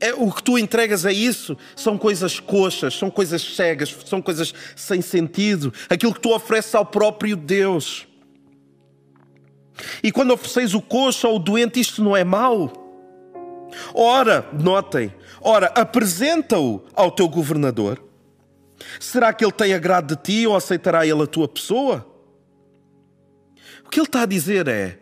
é, 0.05 0.13
o 0.15 0.31
que 0.31 0.43
tu 0.43 0.59
entregas 0.59 1.07
a 1.07 1.13
isso 1.13 1.57
são 1.75 1.97
coisas 1.97 2.39
coxas, 2.39 2.95
são 2.95 3.11
coisas 3.11 3.43
cegas, 3.57 3.97
são 4.05 4.21
coisas 4.21 4.53
sem 4.77 5.01
sentido. 5.01 5.73
Aquilo 5.89 6.13
que 6.13 6.21
tu 6.21 6.35
ofereces 6.35 6.75
ao 6.75 6.85
próprio 6.85 7.35
Deus. 7.35 8.07
E 10.03 10.13
quando 10.13 10.33
ofereces 10.33 10.75
o 10.75 10.83
coxo 10.83 11.27
ao 11.27 11.39
doente, 11.39 11.81
isto 11.81 12.05
não 12.05 12.15
é 12.15 12.23
mau. 12.23 12.71
Ora, 13.95 14.47
notem, 14.53 15.13
ora, 15.41 15.69
apresenta-o 15.75 16.85
ao 16.95 17.11
teu 17.11 17.27
governador. 17.27 18.03
Será 19.01 19.33
que 19.33 19.43
ele 19.43 19.53
tem 19.53 19.73
agrado 19.73 20.15
de 20.15 20.23
ti 20.23 20.47
ou 20.47 20.55
aceitará 20.55 21.07
ele 21.07 21.23
a 21.23 21.27
tua 21.27 21.49
pessoa? 21.49 22.07
O 23.87 23.89
que 23.89 23.99
ele 23.99 24.07
está 24.07 24.23
a 24.23 24.27
dizer 24.27 24.69
é: 24.69 24.99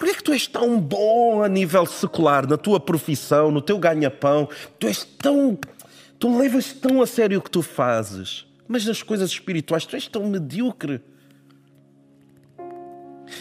por 0.00 0.06
que 0.06 0.12
é 0.12 0.14
que 0.14 0.24
tu 0.24 0.32
és 0.32 0.46
tão 0.46 0.80
bom 0.80 1.42
a 1.42 1.48
nível 1.48 1.84
secular, 1.84 2.48
na 2.48 2.56
tua 2.56 2.80
profissão, 2.80 3.50
no 3.50 3.60
teu 3.60 3.78
ganha-pão? 3.78 4.48
Tu 4.78 4.86
és 4.86 5.04
tão. 5.04 5.58
Tu 6.18 6.38
levas 6.38 6.72
tão 6.72 7.02
a 7.02 7.06
sério 7.06 7.38
o 7.38 7.42
que 7.42 7.50
tu 7.50 7.60
fazes, 7.60 8.46
mas 8.66 8.86
nas 8.86 9.02
coisas 9.02 9.30
espirituais 9.30 9.84
tu 9.84 9.94
és 9.94 10.08
tão 10.08 10.26
medíocre. 10.26 11.02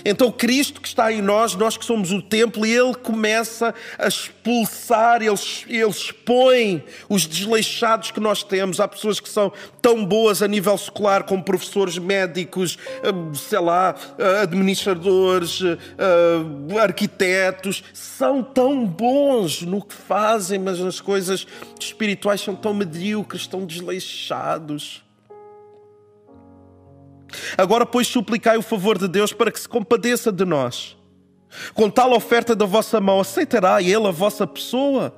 Então 0.04 0.32
Cristo 0.32 0.82
que 0.82 0.88
está 0.88 1.12
em 1.12 1.21
nós, 1.21 1.56
nós 1.56 1.78
que 1.78 1.86
somos 1.86 2.12
o 2.12 2.21
templo, 2.21 2.65
Ele 2.65 2.93
começa 2.95 3.73
a 3.97 4.08
expulsar, 4.08 5.21
Ele, 5.21 5.39
ele 5.67 5.89
expõe 5.89 6.84
os 7.08 7.25
desleixados 7.25 8.12
que 8.12 8.19
nós 8.19 8.43
temos. 8.43 8.80
Há 8.80 8.88
pessoas 8.88 9.19
que 9.19 9.30
são 9.30 9.52
tão 9.82 10.06
boas 10.06 10.41
a 10.41 10.47
nível 10.47 10.78
secular, 10.78 11.23
como 11.23 11.43
professores 11.43 11.97
médicos, 11.97 12.78
eh, 13.04 13.36
sei 13.36 13.60
lá, 13.60 13.95
administradores, 14.41 15.62
eh, 15.62 16.80
arquitetos, 16.80 17.84
são 17.93 18.43
tão 18.43 18.86
bons 18.86 19.62
no 19.62 19.82
que 19.82 19.95
fazem, 19.95 20.60
mas 20.60 20.80
nas 20.80 20.99
coisas 21.02 21.45
espirituais 21.80 22.41
são 22.41 22.56
tão 22.56 22.73
medíocres, 22.73 23.47
tão 23.47 23.65
desleixados. 23.65 25.04
Agora, 27.58 27.86
pois, 27.86 28.08
suplicai 28.08 28.58
o 28.58 28.62
favor 28.62 28.98
de 28.98 29.08
Deus 29.08 29.34
para 29.34 29.52
que 29.52 29.60
se 29.60 29.68
compadeça 29.68 30.32
de 30.32 30.46
nós. 30.46 30.98
Com 31.74 31.89
tal 31.89 32.13
oferta 32.13 32.56
da 32.56 32.65
vossa 32.65 33.02
mão, 33.02 33.20
aceitará 33.20 33.82
Ele 33.82 34.08
a 34.08 34.12
vossa 34.12 34.46
pessoa? 34.46 35.13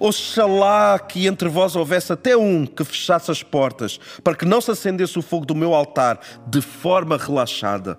Oxalá 0.00 0.98
que 0.98 1.26
entre 1.26 1.48
vós 1.48 1.76
houvesse 1.76 2.12
até 2.12 2.36
um 2.36 2.66
que 2.66 2.84
fechasse 2.84 3.30
as 3.30 3.42
portas, 3.42 3.98
para 4.22 4.34
que 4.34 4.44
não 4.44 4.60
se 4.60 4.70
acendesse 4.70 5.18
o 5.18 5.22
fogo 5.22 5.46
do 5.46 5.54
meu 5.54 5.74
altar 5.74 6.20
de 6.46 6.60
forma 6.60 7.16
relaxada. 7.16 7.98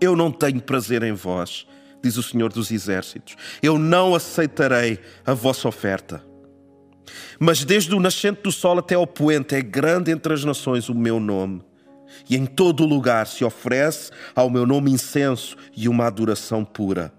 Eu 0.00 0.16
não 0.16 0.32
tenho 0.32 0.60
prazer 0.60 1.02
em 1.02 1.12
vós, 1.12 1.66
diz 2.02 2.16
o 2.16 2.22
Senhor 2.22 2.52
dos 2.52 2.70
Exércitos. 2.70 3.36
Eu 3.62 3.78
não 3.78 4.14
aceitarei 4.14 4.98
a 5.24 5.34
vossa 5.34 5.68
oferta. 5.68 6.29
Mas 7.38 7.64
desde 7.64 7.94
o 7.94 8.00
nascente 8.00 8.42
do 8.42 8.52
sol 8.52 8.78
até 8.78 8.94
ao 8.94 9.06
poente 9.06 9.54
é 9.54 9.62
grande 9.62 10.10
entre 10.10 10.32
as 10.32 10.44
nações 10.44 10.88
o 10.88 10.94
meu 10.94 11.18
nome. 11.18 11.62
E 12.28 12.36
em 12.36 12.46
todo 12.46 12.84
lugar 12.84 13.26
se 13.26 13.44
oferece 13.44 14.10
ao 14.34 14.50
meu 14.50 14.66
nome 14.66 14.90
incenso 14.90 15.56
e 15.76 15.88
uma 15.88 16.06
adoração 16.06 16.64
pura. 16.64 17.12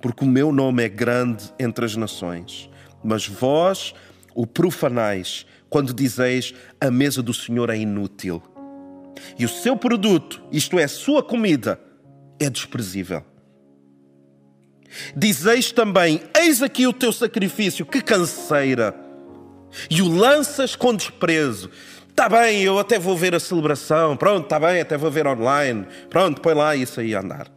Porque 0.00 0.24
o 0.24 0.28
meu 0.28 0.52
nome 0.52 0.84
é 0.84 0.88
grande 0.88 1.52
entre 1.58 1.84
as 1.84 1.96
nações. 1.96 2.70
Mas 3.02 3.26
vós 3.26 3.94
o 4.34 4.46
profanais 4.46 5.46
quando 5.68 5.92
dizeis 5.92 6.54
a 6.80 6.90
mesa 6.90 7.22
do 7.22 7.34
Senhor 7.34 7.70
é 7.70 7.76
inútil. 7.76 8.42
E 9.38 9.44
o 9.44 9.48
seu 9.48 9.76
produto, 9.76 10.42
isto 10.50 10.78
é, 10.78 10.84
a 10.84 10.88
sua 10.88 11.22
comida, 11.22 11.80
é 12.38 12.50
desprezível. 12.50 13.24
Dizeis 15.16 15.72
também: 15.72 16.22
Eis 16.36 16.62
aqui 16.62 16.86
o 16.86 16.92
teu 16.92 17.12
sacrifício, 17.12 17.86
que 17.86 18.00
canseira! 18.00 19.03
E 19.90 20.02
o 20.02 20.08
lanças 20.08 20.76
com 20.76 20.94
desprezo. 20.94 21.70
Está 22.14 22.28
bem, 22.28 22.62
eu 22.62 22.78
até 22.78 22.96
vou 22.96 23.16
ver 23.16 23.34
a 23.34 23.40
celebração. 23.40 24.16
Pronto, 24.16 24.44
está 24.44 24.60
bem, 24.60 24.80
até 24.80 24.96
vou 24.96 25.10
ver 25.10 25.26
online. 25.26 25.84
Pronto, 26.08 26.40
põe 26.40 26.54
lá 26.54 26.76
isso 26.76 27.00
aí 27.00 27.12
a 27.12 27.18
andar. 27.18 27.50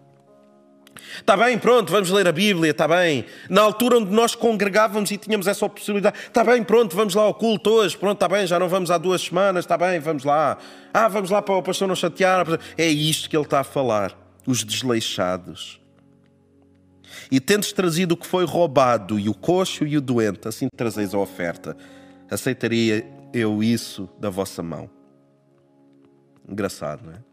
Está 1.17 1.37
bem, 1.37 1.59
pronto, 1.59 1.91
vamos 1.91 2.09
ler 2.09 2.27
a 2.27 2.31
Bíblia, 2.31 2.71
está 2.71 2.87
bem. 2.87 3.25
Na 3.49 3.61
altura 3.61 3.99
onde 3.99 4.11
nós 4.11 4.33
congregávamos 4.33 5.11
e 5.11 5.17
tínhamos 5.17 5.45
essa 5.45 5.69
possibilidade, 5.69 6.17
está 6.17 6.43
bem, 6.43 6.63
pronto, 6.63 6.95
vamos 6.95 7.13
lá 7.13 7.21
ao 7.21 7.35
culto 7.35 7.69
hoje, 7.69 7.95
pronto, 7.95 8.15
está 8.15 8.27
bem, 8.27 8.47
já 8.47 8.57
não 8.59 8.67
vamos 8.67 8.89
há 8.89 8.97
duas 8.97 9.21
semanas, 9.21 9.65
está 9.65 9.77
bem, 9.77 9.99
vamos 9.99 10.23
lá. 10.23 10.57
Ah, 10.91 11.07
vamos 11.07 11.29
lá 11.29 11.39
para 11.39 11.55
o 11.55 11.61
pastor 11.61 11.87
não 11.87 11.95
chatear. 11.95 12.47
É 12.77 12.87
isto 12.87 13.29
que 13.29 13.37
ele 13.37 13.45
está 13.45 13.59
a 13.59 13.63
falar, 13.63 14.17
os 14.45 14.63
desleixados. 14.63 15.79
E 17.31 17.39
tendes 17.39 17.71
trazido 17.71 18.13
o 18.13 18.17
que 18.17 18.25
foi 18.25 18.43
roubado, 18.43 19.19
e 19.19 19.29
o 19.29 19.33
coxo 19.33 19.85
e 19.85 19.97
o 19.97 20.01
doente, 20.01 20.47
assim 20.47 20.67
trazeis 20.75 21.13
a 21.13 21.19
oferta 21.19 21.77
aceitaria 22.29 23.05
eu 23.33 23.61
isso 23.61 24.09
da 24.19 24.29
vossa 24.29 24.61
mão? 24.63 24.89
Engraçado, 26.47 27.05
não 27.05 27.13
é? 27.13 27.23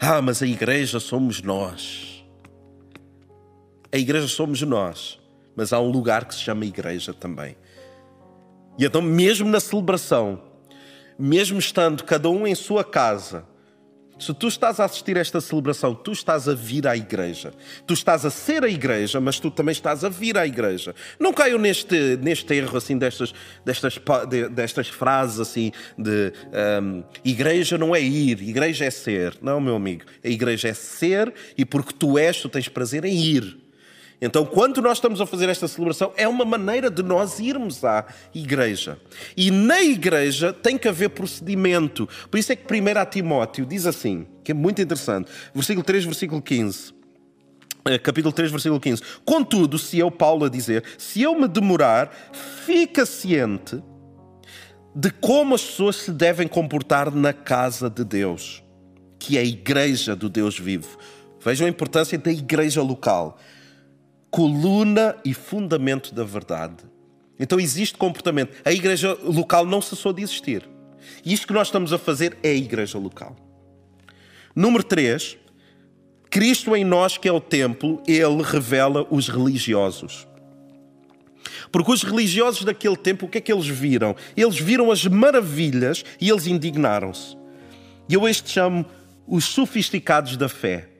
Ah, 0.00 0.20
mas 0.20 0.42
a 0.42 0.46
igreja 0.46 0.98
somos 1.00 1.42
nós. 1.42 2.24
A 3.92 3.96
igreja 3.96 4.28
somos 4.28 4.60
nós, 4.62 5.20
mas 5.54 5.72
há 5.72 5.80
um 5.80 5.90
lugar 5.90 6.24
que 6.24 6.34
se 6.34 6.40
chama 6.40 6.64
igreja 6.64 7.14
também. 7.14 7.56
E 8.78 8.84
então, 8.84 9.00
mesmo 9.00 9.48
na 9.48 9.60
celebração, 9.60 10.42
mesmo 11.18 11.58
estando 11.58 12.04
cada 12.04 12.28
um 12.28 12.46
em 12.46 12.54
sua 12.54 12.84
casa, 12.84 13.46
se 14.18 14.32
tu 14.32 14.48
estás 14.48 14.80
a 14.80 14.84
assistir 14.84 15.16
a 15.18 15.20
esta 15.20 15.40
celebração, 15.40 15.94
tu 15.94 16.12
estás 16.12 16.48
a 16.48 16.54
vir 16.54 16.86
à 16.86 16.96
igreja. 16.96 17.52
Tu 17.86 17.94
estás 17.94 18.24
a 18.24 18.30
ser 18.30 18.64
a 18.64 18.68
igreja, 18.68 19.20
mas 19.20 19.38
tu 19.38 19.50
também 19.50 19.72
estás 19.72 20.04
a 20.04 20.08
vir 20.08 20.38
à 20.38 20.46
igreja. 20.46 20.94
Não 21.20 21.32
caiam 21.32 21.58
neste, 21.58 22.16
neste 22.16 22.54
erro 22.54 22.76
assim 22.76 22.96
destas, 22.96 23.34
destas, 23.64 24.00
destas 24.52 24.88
frases 24.88 25.40
assim 25.40 25.70
de 25.98 26.32
um, 26.82 27.04
igreja 27.24 27.76
não 27.76 27.94
é 27.94 28.00
ir, 28.00 28.40
igreja 28.42 28.86
é 28.86 28.90
ser. 28.90 29.36
Não, 29.42 29.60
meu 29.60 29.76
amigo. 29.76 30.04
A 30.24 30.28
igreja 30.28 30.68
é 30.68 30.74
ser 30.74 31.32
e 31.56 31.64
porque 31.64 31.92
tu 31.92 32.18
és, 32.18 32.40
tu 32.40 32.48
tens 32.48 32.68
prazer 32.68 33.04
em 33.04 33.14
ir. 33.14 33.65
Então, 34.20 34.46
quando 34.46 34.80
nós 34.80 34.96
estamos 34.96 35.20
a 35.20 35.26
fazer 35.26 35.48
esta 35.48 35.68
celebração, 35.68 36.12
é 36.16 36.26
uma 36.26 36.44
maneira 36.44 36.90
de 36.90 37.02
nós 37.02 37.38
irmos 37.38 37.84
à 37.84 38.06
igreja. 38.34 38.98
E 39.36 39.50
na 39.50 39.82
igreja 39.82 40.52
tem 40.52 40.78
que 40.78 40.88
haver 40.88 41.10
procedimento. 41.10 42.08
Por 42.30 42.38
isso 42.38 42.52
é 42.52 42.56
que 42.56 42.64
1 42.72 43.10
Timóteo 43.10 43.66
diz 43.66 43.86
assim, 43.86 44.26
que 44.42 44.52
é 44.52 44.54
muito 44.54 44.80
interessante, 44.80 45.30
versículo 45.54 45.84
3, 45.84 46.04
versículo 46.04 46.40
15. 46.40 46.94
eh, 47.84 47.98
capítulo 47.98 48.32
3, 48.32 48.50
versículo 48.50 48.80
15. 48.80 49.02
Contudo, 49.24 49.78
se 49.78 49.98
eu, 49.98 50.10
Paulo, 50.10 50.46
a 50.46 50.48
dizer, 50.48 50.82
se 50.96 51.20
eu 51.20 51.38
me 51.38 51.46
demorar, 51.46 52.10
fica 52.64 53.04
ciente 53.04 53.82
de 54.94 55.10
como 55.10 55.54
as 55.54 55.62
pessoas 55.62 55.96
se 55.96 56.10
devem 56.10 56.48
comportar 56.48 57.14
na 57.14 57.34
casa 57.34 57.90
de 57.90 58.02
Deus, 58.02 58.64
que 59.18 59.36
é 59.36 59.42
a 59.42 59.44
igreja 59.44 60.16
do 60.16 60.30
Deus 60.30 60.58
vivo. 60.58 60.96
Vejam 61.38 61.66
a 61.66 61.70
importância 61.70 62.18
da 62.18 62.32
igreja 62.32 62.82
local, 62.82 63.38
coluna 64.36 65.16
e 65.24 65.32
fundamento 65.32 66.14
da 66.14 66.22
verdade. 66.22 66.84
Então 67.40 67.58
existe 67.58 67.96
comportamento. 67.96 68.54
A 68.66 68.70
igreja 68.70 69.16
local 69.24 69.64
não 69.64 69.80
cessou 69.80 70.12
de 70.12 70.22
existir. 70.22 70.68
E 71.24 71.32
isto 71.32 71.46
que 71.46 71.54
nós 71.54 71.68
estamos 71.68 71.90
a 71.90 71.96
fazer 71.96 72.36
é 72.42 72.50
a 72.50 72.54
igreja 72.54 72.98
local. 72.98 73.34
Número 74.54 74.84
3, 74.84 75.38
Cristo 76.28 76.76
em 76.76 76.84
nós, 76.84 77.16
que 77.16 77.26
é 77.26 77.32
o 77.32 77.40
templo, 77.40 78.02
ele 78.06 78.42
revela 78.42 79.06
os 79.10 79.26
religiosos. 79.26 80.28
Porque 81.72 81.90
os 81.90 82.02
religiosos 82.02 82.62
daquele 82.62 82.96
tempo, 82.96 83.24
o 83.24 83.28
que 83.30 83.38
é 83.38 83.40
que 83.40 83.50
eles 83.50 83.66
viram? 83.66 84.14
Eles 84.36 84.58
viram 84.58 84.90
as 84.90 85.06
maravilhas 85.06 86.04
e 86.20 86.28
eles 86.28 86.46
indignaram-se. 86.46 87.38
E 88.06 88.12
eu 88.12 88.28
este 88.28 88.50
chamo 88.50 88.84
os 89.26 89.46
sofisticados 89.46 90.36
da 90.36 90.46
fé. 90.46 90.90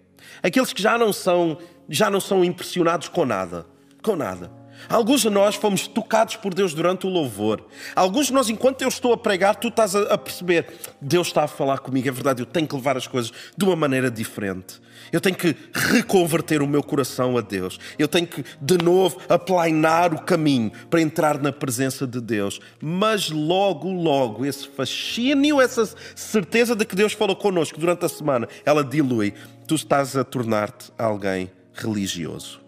Aqueles 0.42 0.72
que 0.72 0.80
já 0.80 0.96
não 0.96 1.12
são, 1.12 1.58
já 1.88 2.10
não 2.10 2.20
são 2.20 2.44
impressionados 2.44 3.08
com 3.08 3.24
nada. 3.24 3.66
Com 4.02 4.16
nada. 4.16 4.50
Alguns 4.88 5.22
de 5.22 5.30
nós 5.30 5.54
fomos 5.54 5.86
tocados 5.86 6.36
por 6.36 6.54
Deus 6.54 6.72
durante 6.72 7.06
o 7.06 7.10
louvor. 7.10 7.66
Alguns 7.94 8.26
de 8.26 8.32
nós, 8.32 8.48
enquanto 8.48 8.82
eu 8.82 8.88
estou 8.88 9.12
a 9.12 9.16
pregar, 9.16 9.56
tu 9.56 9.68
estás 9.68 9.96
a, 9.96 10.16
perceber: 10.16 10.66
Deus 11.00 11.28
está 11.28 11.44
a 11.44 11.48
falar 11.48 11.78
comigo, 11.78 12.08
é 12.08 12.12
verdade, 12.12 12.42
eu 12.42 12.46
tenho 12.46 12.68
que 12.68 12.74
levar 12.74 12.96
as 12.96 13.06
coisas 13.06 13.32
de 13.56 13.64
uma 13.64 13.74
maneira 13.74 14.10
diferente. 14.10 14.80
Eu 15.12 15.20
tenho 15.20 15.36
que 15.36 15.54
reconverter 15.72 16.62
o 16.62 16.66
meu 16.66 16.82
coração 16.82 17.36
a 17.36 17.40
Deus. 17.40 17.78
Eu 17.98 18.08
tenho 18.08 18.26
que, 18.26 18.44
de 18.60 18.78
novo, 18.78 19.20
aplainar 19.28 20.12
o 20.12 20.20
caminho 20.20 20.70
para 20.90 21.00
entrar 21.00 21.40
na 21.40 21.52
presença 21.52 22.06
de 22.06 22.20
Deus. 22.20 22.60
Mas 22.80 23.30
logo, 23.30 23.90
logo, 23.90 24.44
esse 24.44 24.66
fascínio, 24.68 25.60
essa 25.60 25.88
certeza 26.14 26.74
de 26.74 26.84
que 26.84 26.96
Deus 26.96 27.12
falou 27.12 27.36
connosco 27.36 27.78
durante 27.78 28.04
a 28.04 28.08
semana, 28.08 28.48
ela 28.64 28.82
dilui. 28.82 29.32
Tu 29.66 29.74
estás 29.74 30.16
a 30.16 30.24
tornar-te 30.24 30.92
alguém 30.98 31.50
religioso. 31.76 32.60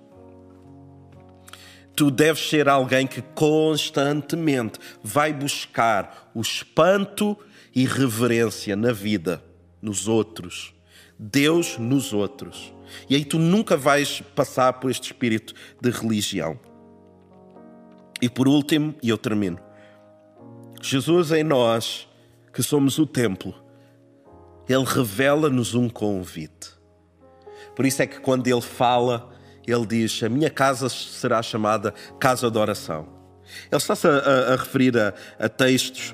Tu 1.96 2.10
deves 2.10 2.48
ser 2.48 2.68
alguém 2.68 3.06
que 3.06 3.20
constantemente 3.20 4.78
vai 5.02 5.32
buscar 5.32 6.30
o 6.34 6.40
espanto 6.40 7.36
e 7.74 7.84
reverência 7.84 8.76
na 8.76 8.92
vida, 8.92 9.42
nos 9.82 10.06
outros 10.06 10.74
Deus 11.18 11.76
nos 11.78 12.12
outros. 12.12 12.72
E 13.10 13.16
aí 13.16 13.24
tu 13.24 13.38
nunca 13.38 13.76
vais 13.76 14.20
passar 14.34 14.74
por 14.74 14.90
este 14.90 15.06
espírito 15.06 15.52
de 15.80 15.90
religião. 15.90 16.58
E 18.22 18.28
por 18.28 18.46
último, 18.46 18.94
e 19.02 19.08
eu 19.08 19.18
termino, 19.18 19.58
Jesus 20.80 21.32
em 21.32 21.42
nós, 21.42 22.08
que 22.52 22.62
somos 22.62 22.98
o 22.98 23.06
templo, 23.06 23.54
ele 24.68 24.84
revela-nos 24.84 25.74
um 25.74 25.88
convite. 25.88 26.77
Por 27.78 27.86
isso 27.86 28.02
é 28.02 28.08
que 28.08 28.18
quando 28.18 28.44
ele 28.48 28.60
fala, 28.60 29.30
ele 29.64 29.86
diz: 29.86 30.20
A 30.24 30.28
minha 30.28 30.50
casa 30.50 30.88
será 30.88 31.40
chamada 31.40 31.94
casa 32.18 32.50
de 32.50 32.58
oração. 32.58 33.08
Ele 33.70 33.76
está-se 33.76 34.06
a, 34.06 34.10
a, 34.10 34.52
a, 34.54 34.56
referir 34.56 34.98
a, 34.98 35.14
a 35.38 35.48
textos 35.48 36.12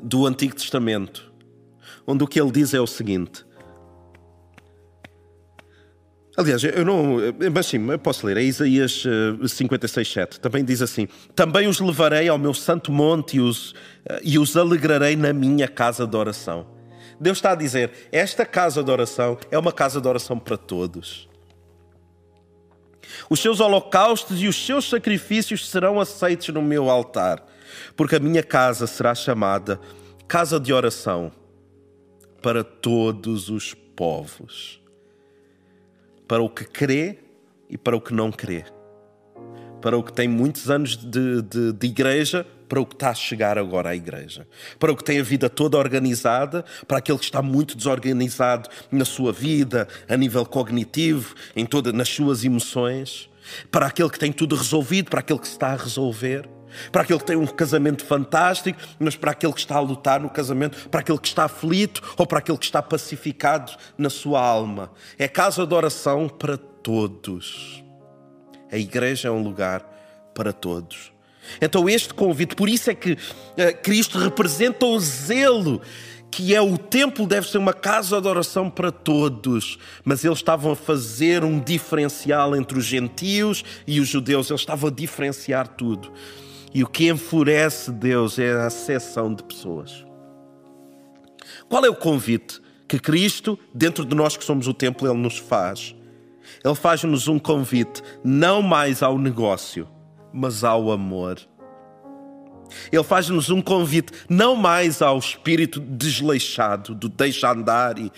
do 0.00 0.26
Antigo 0.26 0.56
Testamento 0.56 1.28
onde 2.08 2.24
o 2.24 2.26
que 2.26 2.40
ele 2.40 2.50
diz 2.50 2.72
é 2.72 2.80
o 2.80 2.86
seguinte. 2.86 3.44
Aliás, 6.38 6.64
eu 6.64 6.84
não. 6.84 7.16
Mas 7.52 7.66
sim, 7.66 7.90
eu 7.90 7.98
posso 7.98 8.26
ler. 8.26 8.38
É 8.38 8.42
Isaías 8.42 9.04
56, 9.46 10.08
eh, 10.08 10.20
7. 10.20 10.40
Também 10.40 10.64
diz 10.64 10.80
assim: 10.80 11.06
Também 11.34 11.68
os 11.68 11.80
levarei 11.80 12.28
ao 12.28 12.38
meu 12.38 12.54
santo 12.54 12.90
monte 12.90 13.36
e 13.36 13.40
os, 13.40 13.74
eh, 14.06 14.20
e 14.22 14.38
os 14.38 14.56
alegrarei 14.56 15.16
na 15.16 15.34
minha 15.34 15.68
casa 15.68 16.06
de 16.06 16.16
oração. 16.16 16.77
Deus 17.20 17.38
está 17.38 17.52
a 17.52 17.54
dizer: 17.54 18.08
Esta 18.12 18.46
casa 18.46 18.82
de 18.82 18.90
oração 18.90 19.38
é 19.50 19.58
uma 19.58 19.72
casa 19.72 20.00
de 20.00 20.08
oração 20.08 20.38
para 20.38 20.56
todos. 20.56 21.28
Os 23.28 23.40
seus 23.40 23.60
holocaustos 23.60 24.40
e 24.42 24.46
os 24.46 24.64
seus 24.64 24.88
sacrifícios 24.88 25.68
serão 25.68 26.00
aceitos 26.00 26.48
no 26.48 26.62
meu 26.62 26.90
altar, 26.90 27.44
porque 27.96 28.16
a 28.16 28.20
minha 28.20 28.42
casa 28.42 28.86
será 28.86 29.14
chamada 29.14 29.80
casa 30.26 30.60
de 30.60 30.72
oração 30.74 31.32
para 32.42 32.62
todos 32.62 33.48
os 33.48 33.72
povos. 33.72 34.80
Para 36.26 36.42
o 36.42 36.50
que 36.50 36.64
crê 36.64 37.18
e 37.70 37.78
para 37.78 37.96
o 37.96 38.00
que 38.00 38.12
não 38.12 38.30
crê. 38.30 38.64
Para 39.80 39.96
o 39.96 40.02
que 40.02 40.12
tem 40.12 40.28
muitos 40.28 40.70
anos 40.70 40.96
de, 40.96 41.40
de, 41.42 41.72
de 41.72 41.86
igreja, 41.86 42.46
para 42.68 42.80
o 42.80 42.86
que 42.86 42.94
está 42.94 43.10
a 43.10 43.14
chegar 43.14 43.58
agora 43.58 43.90
à 43.90 43.96
igreja. 43.96 44.46
Para 44.78 44.92
o 44.92 44.96
que 44.96 45.04
tem 45.04 45.18
a 45.18 45.22
vida 45.22 45.48
toda 45.48 45.78
organizada, 45.78 46.64
para 46.86 46.98
aquele 46.98 47.18
que 47.18 47.24
está 47.24 47.42
muito 47.42 47.76
desorganizado 47.76 48.68
na 48.90 49.04
sua 49.04 49.32
vida, 49.32 49.88
a 50.08 50.16
nível 50.16 50.44
cognitivo, 50.44 51.34
em 51.56 51.64
toda, 51.64 51.92
nas 51.92 52.08
suas 52.08 52.44
emoções. 52.44 53.28
Para 53.70 53.86
aquele 53.86 54.10
que 54.10 54.18
tem 54.18 54.32
tudo 54.32 54.54
resolvido, 54.54 55.10
para 55.10 55.20
aquele 55.20 55.38
que 55.38 55.46
se 55.46 55.54
está 55.54 55.68
a 55.68 55.76
resolver 55.76 56.48
para 56.92 57.02
aquele 57.02 57.18
que 57.18 57.24
tem 57.24 57.36
um 57.36 57.46
casamento 57.46 58.04
fantástico, 58.04 58.78
mas 58.98 59.16
para 59.16 59.32
aquele 59.32 59.52
que 59.52 59.60
está 59.60 59.76
a 59.76 59.80
lutar 59.80 60.20
no 60.20 60.30
casamento, 60.30 60.88
para 60.88 61.00
aquele 61.00 61.18
que 61.18 61.28
está 61.28 61.44
aflito 61.44 62.02
ou 62.16 62.26
para 62.26 62.38
aquele 62.38 62.58
que 62.58 62.64
está 62.64 62.82
pacificado 62.82 63.72
na 63.96 64.10
sua 64.10 64.40
alma. 64.40 64.90
É 65.18 65.26
casa 65.26 65.66
de 65.66 65.74
oração 65.74 66.28
para 66.28 66.56
todos. 66.56 67.82
A 68.70 68.76
igreja 68.76 69.28
é 69.28 69.30
um 69.30 69.42
lugar 69.42 69.80
para 70.34 70.52
todos. 70.52 71.12
Então, 71.60 71.88
este 71.88 72.12
convite, 72.14 72.54
por 72.54 72.68
isso 72.68 72.90
é 72.90 72.94
que 72.94 73.16
eh, 73.56 73.72
Cristo 73.72 74.18
representa 74.18 74.86
o 74.86 74.98
zelo 74.98 75.80
que 76.30 76.54
é 76.54 76.60
o 76.60 76.76
templo 76.76 77.26
deve 77.26 77.48
ser 77.48 77.58
uma 77.58 77.72
casa 77.72 78.20
de 78.20 78.28
oração 78.28 78.68
para 78.68 78.92
todos, 78.92 79.78
mas 80.04 80.24
eles 80.24 80.38
estavam 80.38 80.72
a 80.72 80.76
fazer 80.76 81.42
um 81.42 81.58
diferencial 81.58 82.54
entre 82.54 82.78
os 82.78 82.84
gentios 82.84 83.64
e 83.86 84.00
os 84.00 84.08
judeus, 84.08 84.50
eles 84.50 84.60
estavam 84.60 84.88
a 84.88 84.92
diferenciar 84.92 85.68
tudo. 85.68 86.12
E 86.72 86.84
o 86.84 86.86
que 86.86 87.08
enfurece 87.08 87.90
Deus 87.90 88.38
é 88.38 88.52
a 88.52 88.66
acessão 88.66 89.32
de 89.32 89.42
pessoas. 89.42 90.04
Qual 91.68 91.84
é 91.84 91.88
o 91.88 91.94
convite 91.94 92.60
que 92.86 92.98
Cristo, 92.98 93.58
dentro 93.74 94.04
de 94.04 94.14
nós 94.14 94.36
que 94.36 94.44
somos 94.44 94.68
o 94.68 94.74
templo, 94.74 95.08
Ele 95.08 95.18
nos 95.18 95.38
faz? 95.38 95.94
Ele 96.64 96.74
faz-nos 96.74 97.28
um 97.28 97.38
convite 97.38 98.02
não 98.22 98.62
mais 98.62 99.02
ao 99.02 99.18
negócio, 99.18 99.88
mas 100.32 100.64
ao 100.64 100.90
amor. 100.90 101.38
Ele 102.92 103.04
faz-nos 103.04 103.48
um 103.50 103.62
convite 103.62 104.12
não 104.28 104.54
mais 104.54 105.00
ao 105.00 105.18
espírito 105.18 105.80
desleixado, 105.80 106.94
do 106.94 107.08
deixa 107.08 107.50
andar 107.50 107.98
e, 107.98 108.12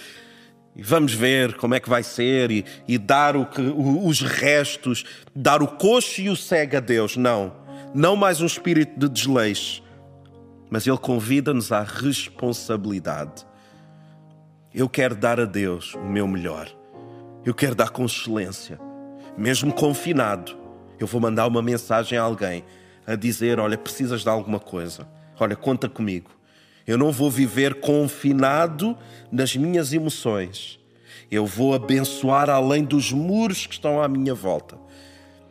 e 0.75 0.83
vamos 0.83 1.15
ver 1.15 1.55
como 1.55 1.75
é 1.75 1.81
que 1.81 1.89
vai 1.89 2.03
ser 2.03 2.51
e, 2.51 2.65
e 2.89 2.99
dar 2.99 3.37
o 3.37 3.47
que, 3.47 3.61
o, 3.61 4.07
os 4.07 4.21
restos, 4.21 5.05
dar 5.35 5.63
o 5.63 5.69
coxo 5.69 6.21
e 6.21 6.29
o 6.29 6.37
cego 6.37 6.77
a 6.77 6.81
Deus. 6.81 7.17
Não 7.17 7.61
não 7.93 8.15
mais 8.15 8.41
um 8.41 8.47
espírito 8.47 8.99
de 8.99 9.09
desleixo, 9.09 9.83
mas 10.71 10.87
Ele 10.87 10.97
convida-nos 10.97 11.73
à 11.73 11.83
responsabilidade. 11.83 13.45
Eu 14.73 14.89
quero 14.89 15.17
dar 15.17 15.41
a 15.41 15.45
Deus 15.45 15.95
o 15.95 16.05
meu 16.05 16.29
melhor. 16.29 16.71
Eu 17.45 17.53
quero 17.53 17.75
dar 17.75 17.91
com 17.91 18.05
excelência. 18.05 18.79
Mesmo 19.37 19.73
confinado, 19.73 20.57
eu 21.01 21.07
vou 21.07 21.21
mandar 21.21 21.47
uma 21.47 21.63
mensagem 21.63 22.19
a 22.19 22.23
alguém 22.23 22.63
a 23.07 23.17
dizer: 23.17 23.59
Olha, 23.59 23.79
precisas 23.79 24.23
de 24.23 24.29
alguma 24.29 24.61
coisa. 24.61 25.09
Olha, 25.39 25.57
conta 25.57 25.89
comigo. 25.89 26.31
Eu 26.87 26.99
não 26.99 27.11
vou 27.11 27.31
viver 27.31 27.81
confinado 27.81 28.97
nas 29.33 29.57
minhas 29.57 29.93
emoções. 29.93 30.79
Eu 31.31 31.47
vou 31.47 31.75
abençoar 31.75 32.51
além 32.51 32.85
dos 32.85 33.13
muros 33.13 33.67
que 33.67 33.73
estão 33.73 34.03
à 34.03 34.09
minha 34.09 34.35
volta. 34.35 34.77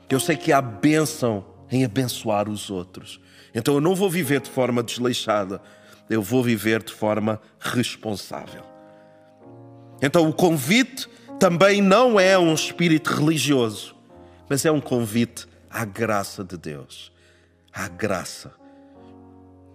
Eu 0.09 0.19
sei 0.19 0.35
que 0.35 0.51
há 0.51 0.61
bênção 0.61 1.45
em 1.71 1.83
abençoar 1.83 2.47
os 2.47 2.69
outros. 2.69 3.19
Então 3.53 3.75
eu 3.75 3.81
não 3.81 3.95
vou 3.95 4.09
viver 4.09 4.41
de 4.41 4.49
forma 4.49 4.83
desleixada, 4.83 5.61
eu 6.09 6.21
vou 6.21 6.43
viver 6.43 6.83
de 6.83 6.93
forma 6.93 7.41
responsável. 7.59 8.63
Então 10.01 10.27
o 10.29 10.33
convite 10.33 11.07
também 11.39 11.81
não 11.81 12.19
é 12.19 12.37
um 12.37 12.53
espírito 12.53 13.13
religioso, 13.13 13.95
mas 14.49 14.65
é 14.65 14.71
um 14.71 14.81
convite 14.81 15.47
à 15.69 15.85
graça 15.85 16.43
de 16.43 16.57
Deus. 16.57 17.11
À 17.71 17.87
graça. 17.87 18.51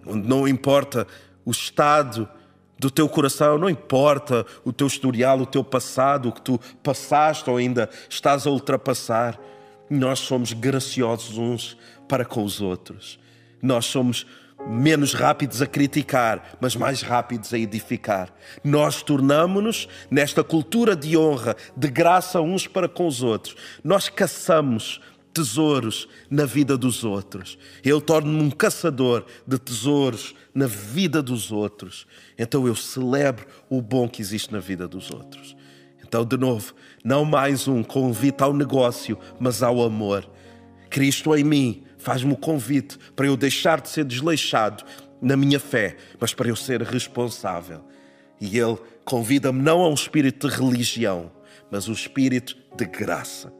Onde 0.04 0.28
não 0.28 0.46
importa 0.46 1.06
o 1.44 1.50
estado 1.50 2.28
do 2.78 2.90
teu 2.90 3.08
coração, 3.08 3.56
não 3.56 3.70
importa 3.70 4.44
o 4.64 4.72
teu 4.72 4.86
historial, 4.86 5.40
o 5.40 5.46
teu 5.46 5.62
passado, 5.62 6.28
o 6.28 6.32
que 6.32 6.42
tu 6.42 6.60
passaste 6.82 7.48
ou 7.48 7.56
ainda 7.56 7.88
estás 8.10 8.46
a 8.46 8.50
ultrapassar 8.50 9.38
nós 9.88 10.20
somos 10.20 10.52
graciosos 10.52 11.38
uns 11.38 11.76
para 12.08 12.24
com 12.24 12.42
os 12.42 12.60
outros. 12.60 13.18
Nós 13.62 13.86
somos 13.86 14.26
menos 14.68 15.14
rápidos 15.14 15.60
a 15.60 15.66
criticar, 15.66 16.56
mas 16.60 16.74
mais 16.74 17.02
rápidos 17.02 17.52
a 17.52 17.58
edificar. 17.58 18.32
Nós 18.62 19.02
tornamos-nos 19.02 19.88
nesta 20.10 20.42
cultura 20.42 20.96
de 20.96 21.16
honra, 21.16 21.56
de 21.76 21.88
graça 21.88 22.40
uns 22.40 22.66
para 22.66 22.88
com 22.88 23.06
os 23.06 23.22
outros. 23.22 23.56
Nós 23.82 24.08
caçamos 24.08 25.00
tesouros 25.32 26.08
na 26.30 26.46
vida 26.46 26.78
dos 26.78 27.02
outros. 27.02 27.58
Eu 27.84 28.00
torno-me 28.00 28.40
um 28.40 28.50
caçador 28.50 29.26
de 29.46 29.58
tesouros 29.58 30.34
na 30.54 30.66
vida 30.68 31.20
dos 31.20 31.50
outros. 31.50 32.06
Então 32.38 32.66
eu 32.66 32.76
celebro 32.76 33.46
o 33.68 33.82
bom 33.82 34.08
que 34.08 34.22
existe 34.22 34.52
na 34.52 34.60
vida 34.60 34.86
dos 34.86 35.10
outros. 35.10 35.56
Então, 36.06 36.24
de 36.24 36.36
novo, 36.36 36.74
não 37.02 37.24
mais 37.24 37.66
um 37.66 37.82
convite 37.82 38.40
ao 38.42 38.52
negócio, 38.52 39.18
mas 39.40 39.64
ao 39.64 39.82
amor. 39.82 40.30
Cristo 40.88 41.34
em 41.34 41.42
mim 41.42 41.82
faz-me 42.04 42.34
o 42.34 42.36
convite 42.36 42.98
para 43.16 43.26
eu 43.26 43.36
deixar 43.36 43.80
de 43.80 43.88
ser 43.88 44.04
desleixado 44.04 44.84
na 45.22 45.38
minha 45.38 45.58
fé, 45.58 45.96
mas 46.20 46.34
para 46.34 46.48
eu 46.48 46.54
ser 46.54 46.82
responsável. 46.82 47.82
E 48.38 48.58
Ele 48.58 48.76
convida-me 49.06 49.62
não 49.62 49.80
a 49.80 49.88
um 49.88 49.94
espírito 49.94 50.46
de 50.46 50.54
religião, 50.54 51.32
mas 51.70 51.88
um 51.88 51.92
espírito 51.94 52.56
de 52.76 52.84
graça. 52.84 53.50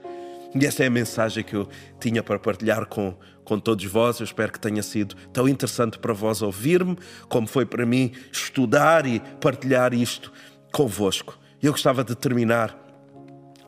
E 0.55 0.67
essa 0.67 0.85
é 0.85 0.87
a 0.89 0.91
mensagem 0.91 1.43
que 1.43 1.57
eu 1.57 1.67
tinha 1.99 2.23
para 2.23 2.39
partilhar 2.39 2.85
com, 2.85 3.17
com 3.45 3.59
todos 3.59 3.85
vós. 3.87 4.21
Eu 4.21 4.25
espero 4.25 4.53
que 4.53 4.61
tenha 4.61 4.83
sido 4.83 5.17
tão 5.33 5.49
interessante 5.49 5.99
para 5.99 6.13
vós 6.13 6.43
ouvir-me, 6.43 6.99
como 7.31 7.47
foi 7.47 7.65
para 7.65 7.87
mim 7.87 8.13
estudar 8.31 9.07
e 9.07 9.21
partilhar 9.41 9.95
isto 9.95 10.31
convosco. 10.71 11.39
Eu 11.63 11.73
gostava 11.73 12.05
de 12.05 12.15
terminar 12.15 12.79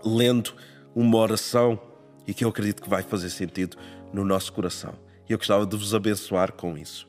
lendo 0.05 0.53
uma 0.95 1.17
oração 1.17 1.81
e 2.27 2.35
que 2.35 2.45
eu 2.45 2.51
acredito 2.51 2.83
que 2.83 2.91
vai 2.91 3.03
fazer 3.03 3.31
sentido 3.31 3.77
no 4.17 4.25
nosso 4.25 4.53
coração. 4.53 4.95
E 5.29 5.33
eu 5.33 5.39
gostava 5.39 5.67
de 5.67 5.77
vos 5.77 5.95
abençoar 5.95 6.53
com 6.53 6.77
isso. 6.77 7.07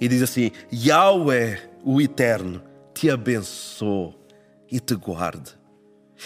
E 0.00 0.06
diz 0.06 0.22
assim: 0.22 0.52
Yahweh, 0.72 1.60
o 1.82 2.00
Eterno, 2.00 2.62
te 2.94 3.10
abençoe 3.10 4.14
e 4.70 4.78
te 4.78 4.94
guarde. 4.94 5.50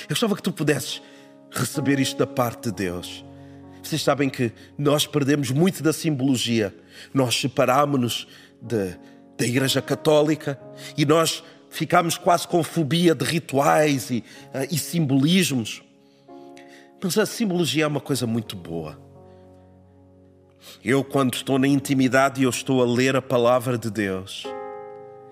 Eu 0.02 0.10
gostava 0.10 0.36
que 0.36 0.42
tu 0.42 0.52
pudesses 0.52 1.02
receber 1.50 1.98
isto 1.98 2.18
da 2.18 2.26
parte 2.26 2.70
de 2.70 2.72
Deus. 2.72 3.24
Vocês 3.82 4.02
sabem 4.02 4.28
que 4.28 4.52
nós 4.76 5.06
perdemos 5.06 5.50
muito 5.50 5.82
da 5.82 5.92
simbologia. 5.92 6.76
Nós 7.14 7.40
separámos-nos 7.40 8.28
da 8.60 9.46
Igreja 9.46 9.80
Católica 9.80 10.60
e 10.96 11.06
nós 11.06 11.42
ficámos 11.70 12.18
quase 12.18 12.46
com 12.46 12.62
fobia 12.62 13.14
de 13.14 13.24
rituais 13.24 14.10
e, 14.10 14.18
uh, 14.18 14.66
e 14.70 14.78
simbolismos. 14.78 15.82
Mas 17.02 17.16
a 17.16 17.26
simbologia 17.26 17.84
é 17.84 17.86
uma 17.86 18.00
coisa 18.00 18.26
muito 18.26 18.56
boa. 18.56 18.98
Eu, 20.84 21.04
quando 21.04 21.34
estou 21.34 21.58
na 21.58 21.68
intimidade 21.68 22.40
e 22.40 22.44
eu 22.44 22.50
estou 22.50 22.82
a 22.82 22.86
ler 22.86 23.14
a 23.14 23.22
palavra 23.22 23.78
de 23.78 23.90
Deus, 23.90 24.44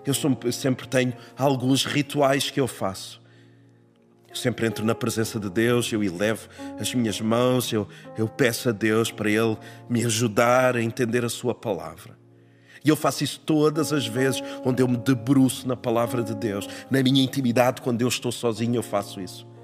eu 0.05 0.53
sempre 0.53 0.87
tenho 0.87 1.13
alguns 1.37 1.85
rituais 1.85 2.51
que 2.51 2.61
eu 2.61 2.69
faço. 2.69 3.21
Eu 4.29 4.37
sempre 4.37 4.67
entro 4.67 4.85
na 4.85 4.95
presença 4.95 5.41
de 5.41 5.51
Deus, 5.51 5.91
eu 5.93 6.05
elevo 6.05 6.49
as 6.79 6.95
minhas 6.95 7.21
mãos, 7.21 7.73
eu, 7.73 7.89
eu 8.17 8.29
peço 8.29 8.69
a 8.69 8.73
Deus 8.73 9.11
para 9.11 9.31
Ele 9.31 9.57
me 9.89 10.05
ajudar 10.05 10.77
a 10.77 10.83
entender 10.83 11.25
a 11.25 11.29
Sua 11.29 11.55
palavra. 11.55 12.17
E 12.85 12.89
eu 12.89 12.95
faço 12.95 13.25
isso 13.25 13.41
todas 13.41 13.93
as 13.93 14.07
vezes 14.07 14.41
onde 14.65 14.81
eu 14.81 14.87
me 14.87 14.97
debruço 14.97 15.67
na 15.67 15.75
palavra 15.75 16.23
de 16.23 16.35
Deus. 16.35 16.69
Na 16.89 17.03
minha 17.03 17.25
intimidade, 17.25 17.83
quando 17.83 18.01
eu 18.03 18.07
estou 18.07 18.31
sozinho, 18.31 18.77
eu 18.77 18.83
faço 18.83 19.21
isso. 19.21 19.56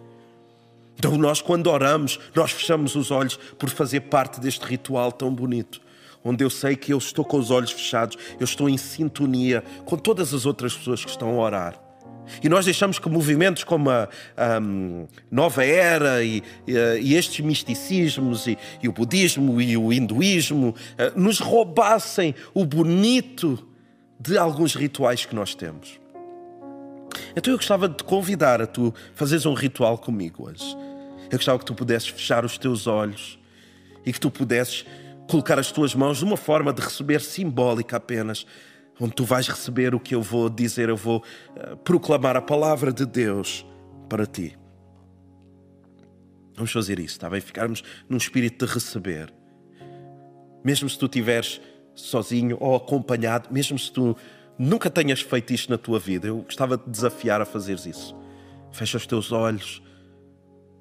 Então, 1.02 1.18
nós, 1.18 1.42
quando 1.42 1.66
oramos, 1.66 2.20
nós 2.32 2.52
fechamos 2.52 2.94
os 2.94 3.10
olhos 3.10 3.36
por 3.58 3.68
fazer 3.68 4.02
parte 4.02 4.38
deste 4.38 4.64
ritual 4.64 5.10
tão 5.10 5.34
bonito, 5.34 5.80
onde 6.22 6.44
eu 6.44 6.48
sei 6.48 6.76
que 6.76 6.92
eu 6.92 6.98
estou 6.98 7.24
com 7.24 7.38
os 7.38 7.50
olhos 7.50 7.72
fechados, 7.72 8.16
eu 8.38 8.44
estou 8.44 8.68
em 8.68 8.78
sintonia 8.78 9.64
com 9.84 9.96
todas 9.96 10.32
as 10.32 10.46
outras 10.46 10.76
pessoas 10.76 11.04
que 11.04 11.10
estão 11.10 11.30
a 11.30 11.42
orar. 11.42 11.82
E 12.40 12.48
nós 12.48 12.64
deixamos 12.64 13.00
que 13.00 13.08
movimentos 13.08 13.64
como 13.64 13.90
a, 13.90 14.08
a 14.36 14.60
Nova 15.28 15.64
Era 15.64 16.22
e, 16.22 16.40
e, 16.68 17.16
estes 17.16 17.44
misticismos 17.44 18.46
e, 18.46 18.56
e, 18.80 18.88
o 18.88 18.92
budismo 18.92 19.60
e 19.60 19.76
o 19.76 19.92
hinduísmo 19.92 20.68
uh, 20.68 21.20
nos 21.20 21.40
roubassem 21.40 22.32
o 22.54 22.64
bonito 22.64 23.58
de 24.20 24.38
alguns 24.38 24.76
rituais 24.76 25.26
que 25.26 25.34
nós 25.34 25.52
temos. 25.52 26.00
Então 27.34 27.52
eu 27.52 27.58
gostava 27.58 27.88
de 27.88 27.96
te 27.96 28.04
convidar 28.04 28.62
a 28.62 28.68
tu 28.68 28.94
fazeres 29.16 29.44
um 29.46 29.54
ritual 29.54 29.98
comigo 29.98 30.48
hoje. 30.48 30.91
Eu 31.32 31.38
gostava 31.38 31.58
que 31.58 31.64
tu 31.64 31.74
pudesses 31.74 32.08
fechar 32.08 32.44
os 32.44 32.58
teus 32.58 32.86
olhos 32.86 33.38
e 34.04 34.12
que 34.12 34.20
tu 34.20 34.30
pudesses 34.30 34.84
colocar 35.26 35.58
as 35.58 35.72
tuas 35.72 35.94
mãos 35.94 36.18
de 36.18 36.24
uma 36.24 36.36
forma 36.36 36.74
de 36.74 36.82
receber 36.82 37.22
simbólica 37.22 37.96
apenas, 37.96 38.46
onde 39.00 39.14
tu 39.14 39.24
vais 39.24 39.48
receber 39.48 39.94
o 39.94 40.00
que 40.00 40.14
eu 40.14 40.20
vou 40.20 40.50
dizer, 40.50 40.90
eu 40.90 40.96
vou 40.96 41.24
uh, 41.56 41.74
proclamar 41.78 42.36
a 42.36 42.42
palavra 42.42 42.92
de 42.92 43.06
Deus 43.06 43.64
para 44.10 44.26
ti. 44.26 44.58
Vamos 46.54 46.70
fazer 46.70 46.98
isso, 46.98 47.14
está 47.14 47.30
bem? 47.30 47.40
Ficarmos 47.40 47.82
num 48.10 48.18
espírito 48.18 48.66
de 48.66 48.70
receber. 48.70 49.32
Mesmo 50.62 50.86
se 50.86 50.98
tu 50.98 51.06
estiveres 51.06 51.62
sozinho 51.94 52.58
ou 52.60 52.76
acompanhado, 52.76 53.48
mesmo 53.50 53.78
se 53.78 53.90
tu 53.90 54.14
nunca 54.58 54.90
tenhas 54.90 55.22
feito 55.22 55.54
isto 55.54 55.70
na 55.70 55.78
tua 55.78 55.98
vida, 55.98 56.26
eu 56.28 56.42
gostava 56.42 56.76
de 56.76 56.90
desafiar 56.90 57.40
a 57.40 57.46
fazeres 57.46 57.86
isso. 57.86 58.14
Fecha 58.70 58.98
os 58.98 59.06
teus 59.06 59.32
olhos, 59.32 59.82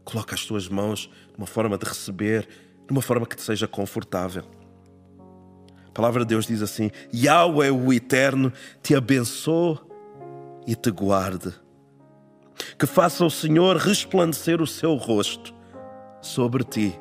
coloca 0.03 0.35
as 0.35 0.45
tuas 0.45 0.67
mãos 0.67 1.09
numa 1.37 1.47
forma 1.47 1.77
de 1.77 1.85
receber, 1.85 2.47
numa 2.89 3.01
forma 3.01 3.25
que 3.25 3.35
te 3.35 3.41
seja 3.41 3.67
confortável. 3.67 4.43
A 5.87 5.91
palavra 5.91 6.23
de 6.23 6.29
Deus 6.29 6.45
diz 6.45 6.61
assim: 6.61 6.89
Yahweh, 7.13 7.71
o 7.71 7.91
Eterno, 7.91 8.51
te 8.81 8.95
abençoe 8.95 9.79
e 10.65 10.75
te 10.75 10.89
guarde. 10.89 11.53
Que 12.77 12.85
faça 12.85 13.25
o 13.25 13.29
Senhor 13.29 13.77
resplandecer 13.77 14.61
o 14.61 14.67
seu 14.67 14.95
rosto 14.95 15.53
sobre 16.21 16.63
ti 16.63 16.99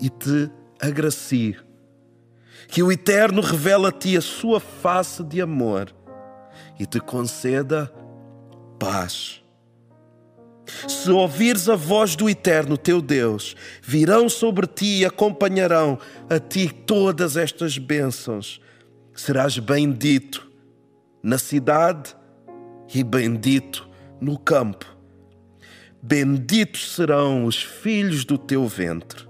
e 0.00 0.10
te 0.10 0.50
agracie 0.80 1.56
que 2.68 2.82
o 2.82 2.90
Eterno 2.90 3.40
revele 3.40 3.86
a 3.86 3.92
ti 3.92 4.16
a 4.16 4.20
sua 4.20 4.60
face 4.60 5.22
de 5.22 5.40
amor 5.40 5.94
e 6.78 6.86
te 6.86 7.00
conceda 7.00 7.92
paz. 8.78 9.42
Se 10.88 11.10
ouvires 11.10 11.68
a 11.68 11.76
voz 11.76 12.16
do 12.16 12.28
Eterno 12.28 12.76
teu 12.76 13.00
Deus, 13.00 13.54
virão 13.82 14.28
sobre 14.28 14.66
ti 14.66 15.00
e 15.00 15.04
acompanharão 15.04 15.98
a 16.28 16.38
ti 16.38 16.68
todas 16.68 17.36
estas 17.36 17.78
bênçãos. 17.78 18.60
Serás 19.14 19.58
bendito 19.58 20.50
na 21.22 21.38
cidade 21.38 22.14
e 22.92 23.02
bendito 23.02 23.88
no 24.20 24.38
campo. 24.38 24.86
Benditos 26.02 26.94
serão 26.94 27.44
os 27.44 27.62
filhos 27.62 28.24
do 28.24 28.38
teu 28.38 28.66
ventre. 28.66 29.26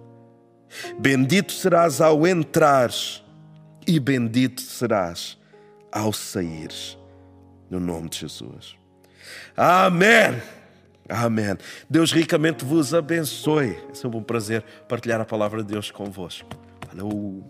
Bendito 0.98 1.52
serás 1.52 2.00
ao 2.00 2.26
entrares 2.26 3.22
e 3.86 3.98
bendito 3.98 4.60
serás 4.60 5.38
ao 5.90 6.12
saíres. 6.12 6.98
No 7.70 7.80
nome 7.80 8.08
de 8.08 8.18
Jesus. 8.18 8.76
Amém. 9.56 10.40
Amém. 11.08 11.56
Deus 11.88 12.12
ricamente 12.12 12.64
vos 12.64 12.92
abençoe. 12.92 13.76
É 13.90 13.94
sempre 13.94 14.18
um 14.18 14.22
prazer 14.22 14.64
partilhar 14.88 15.20
a 15.20 15.24
palavra 15.24 15.62
de 15.62 15.72
Deus 15.72 15.90
convosco. 15.90 16.48
Falou. 16.88 17.44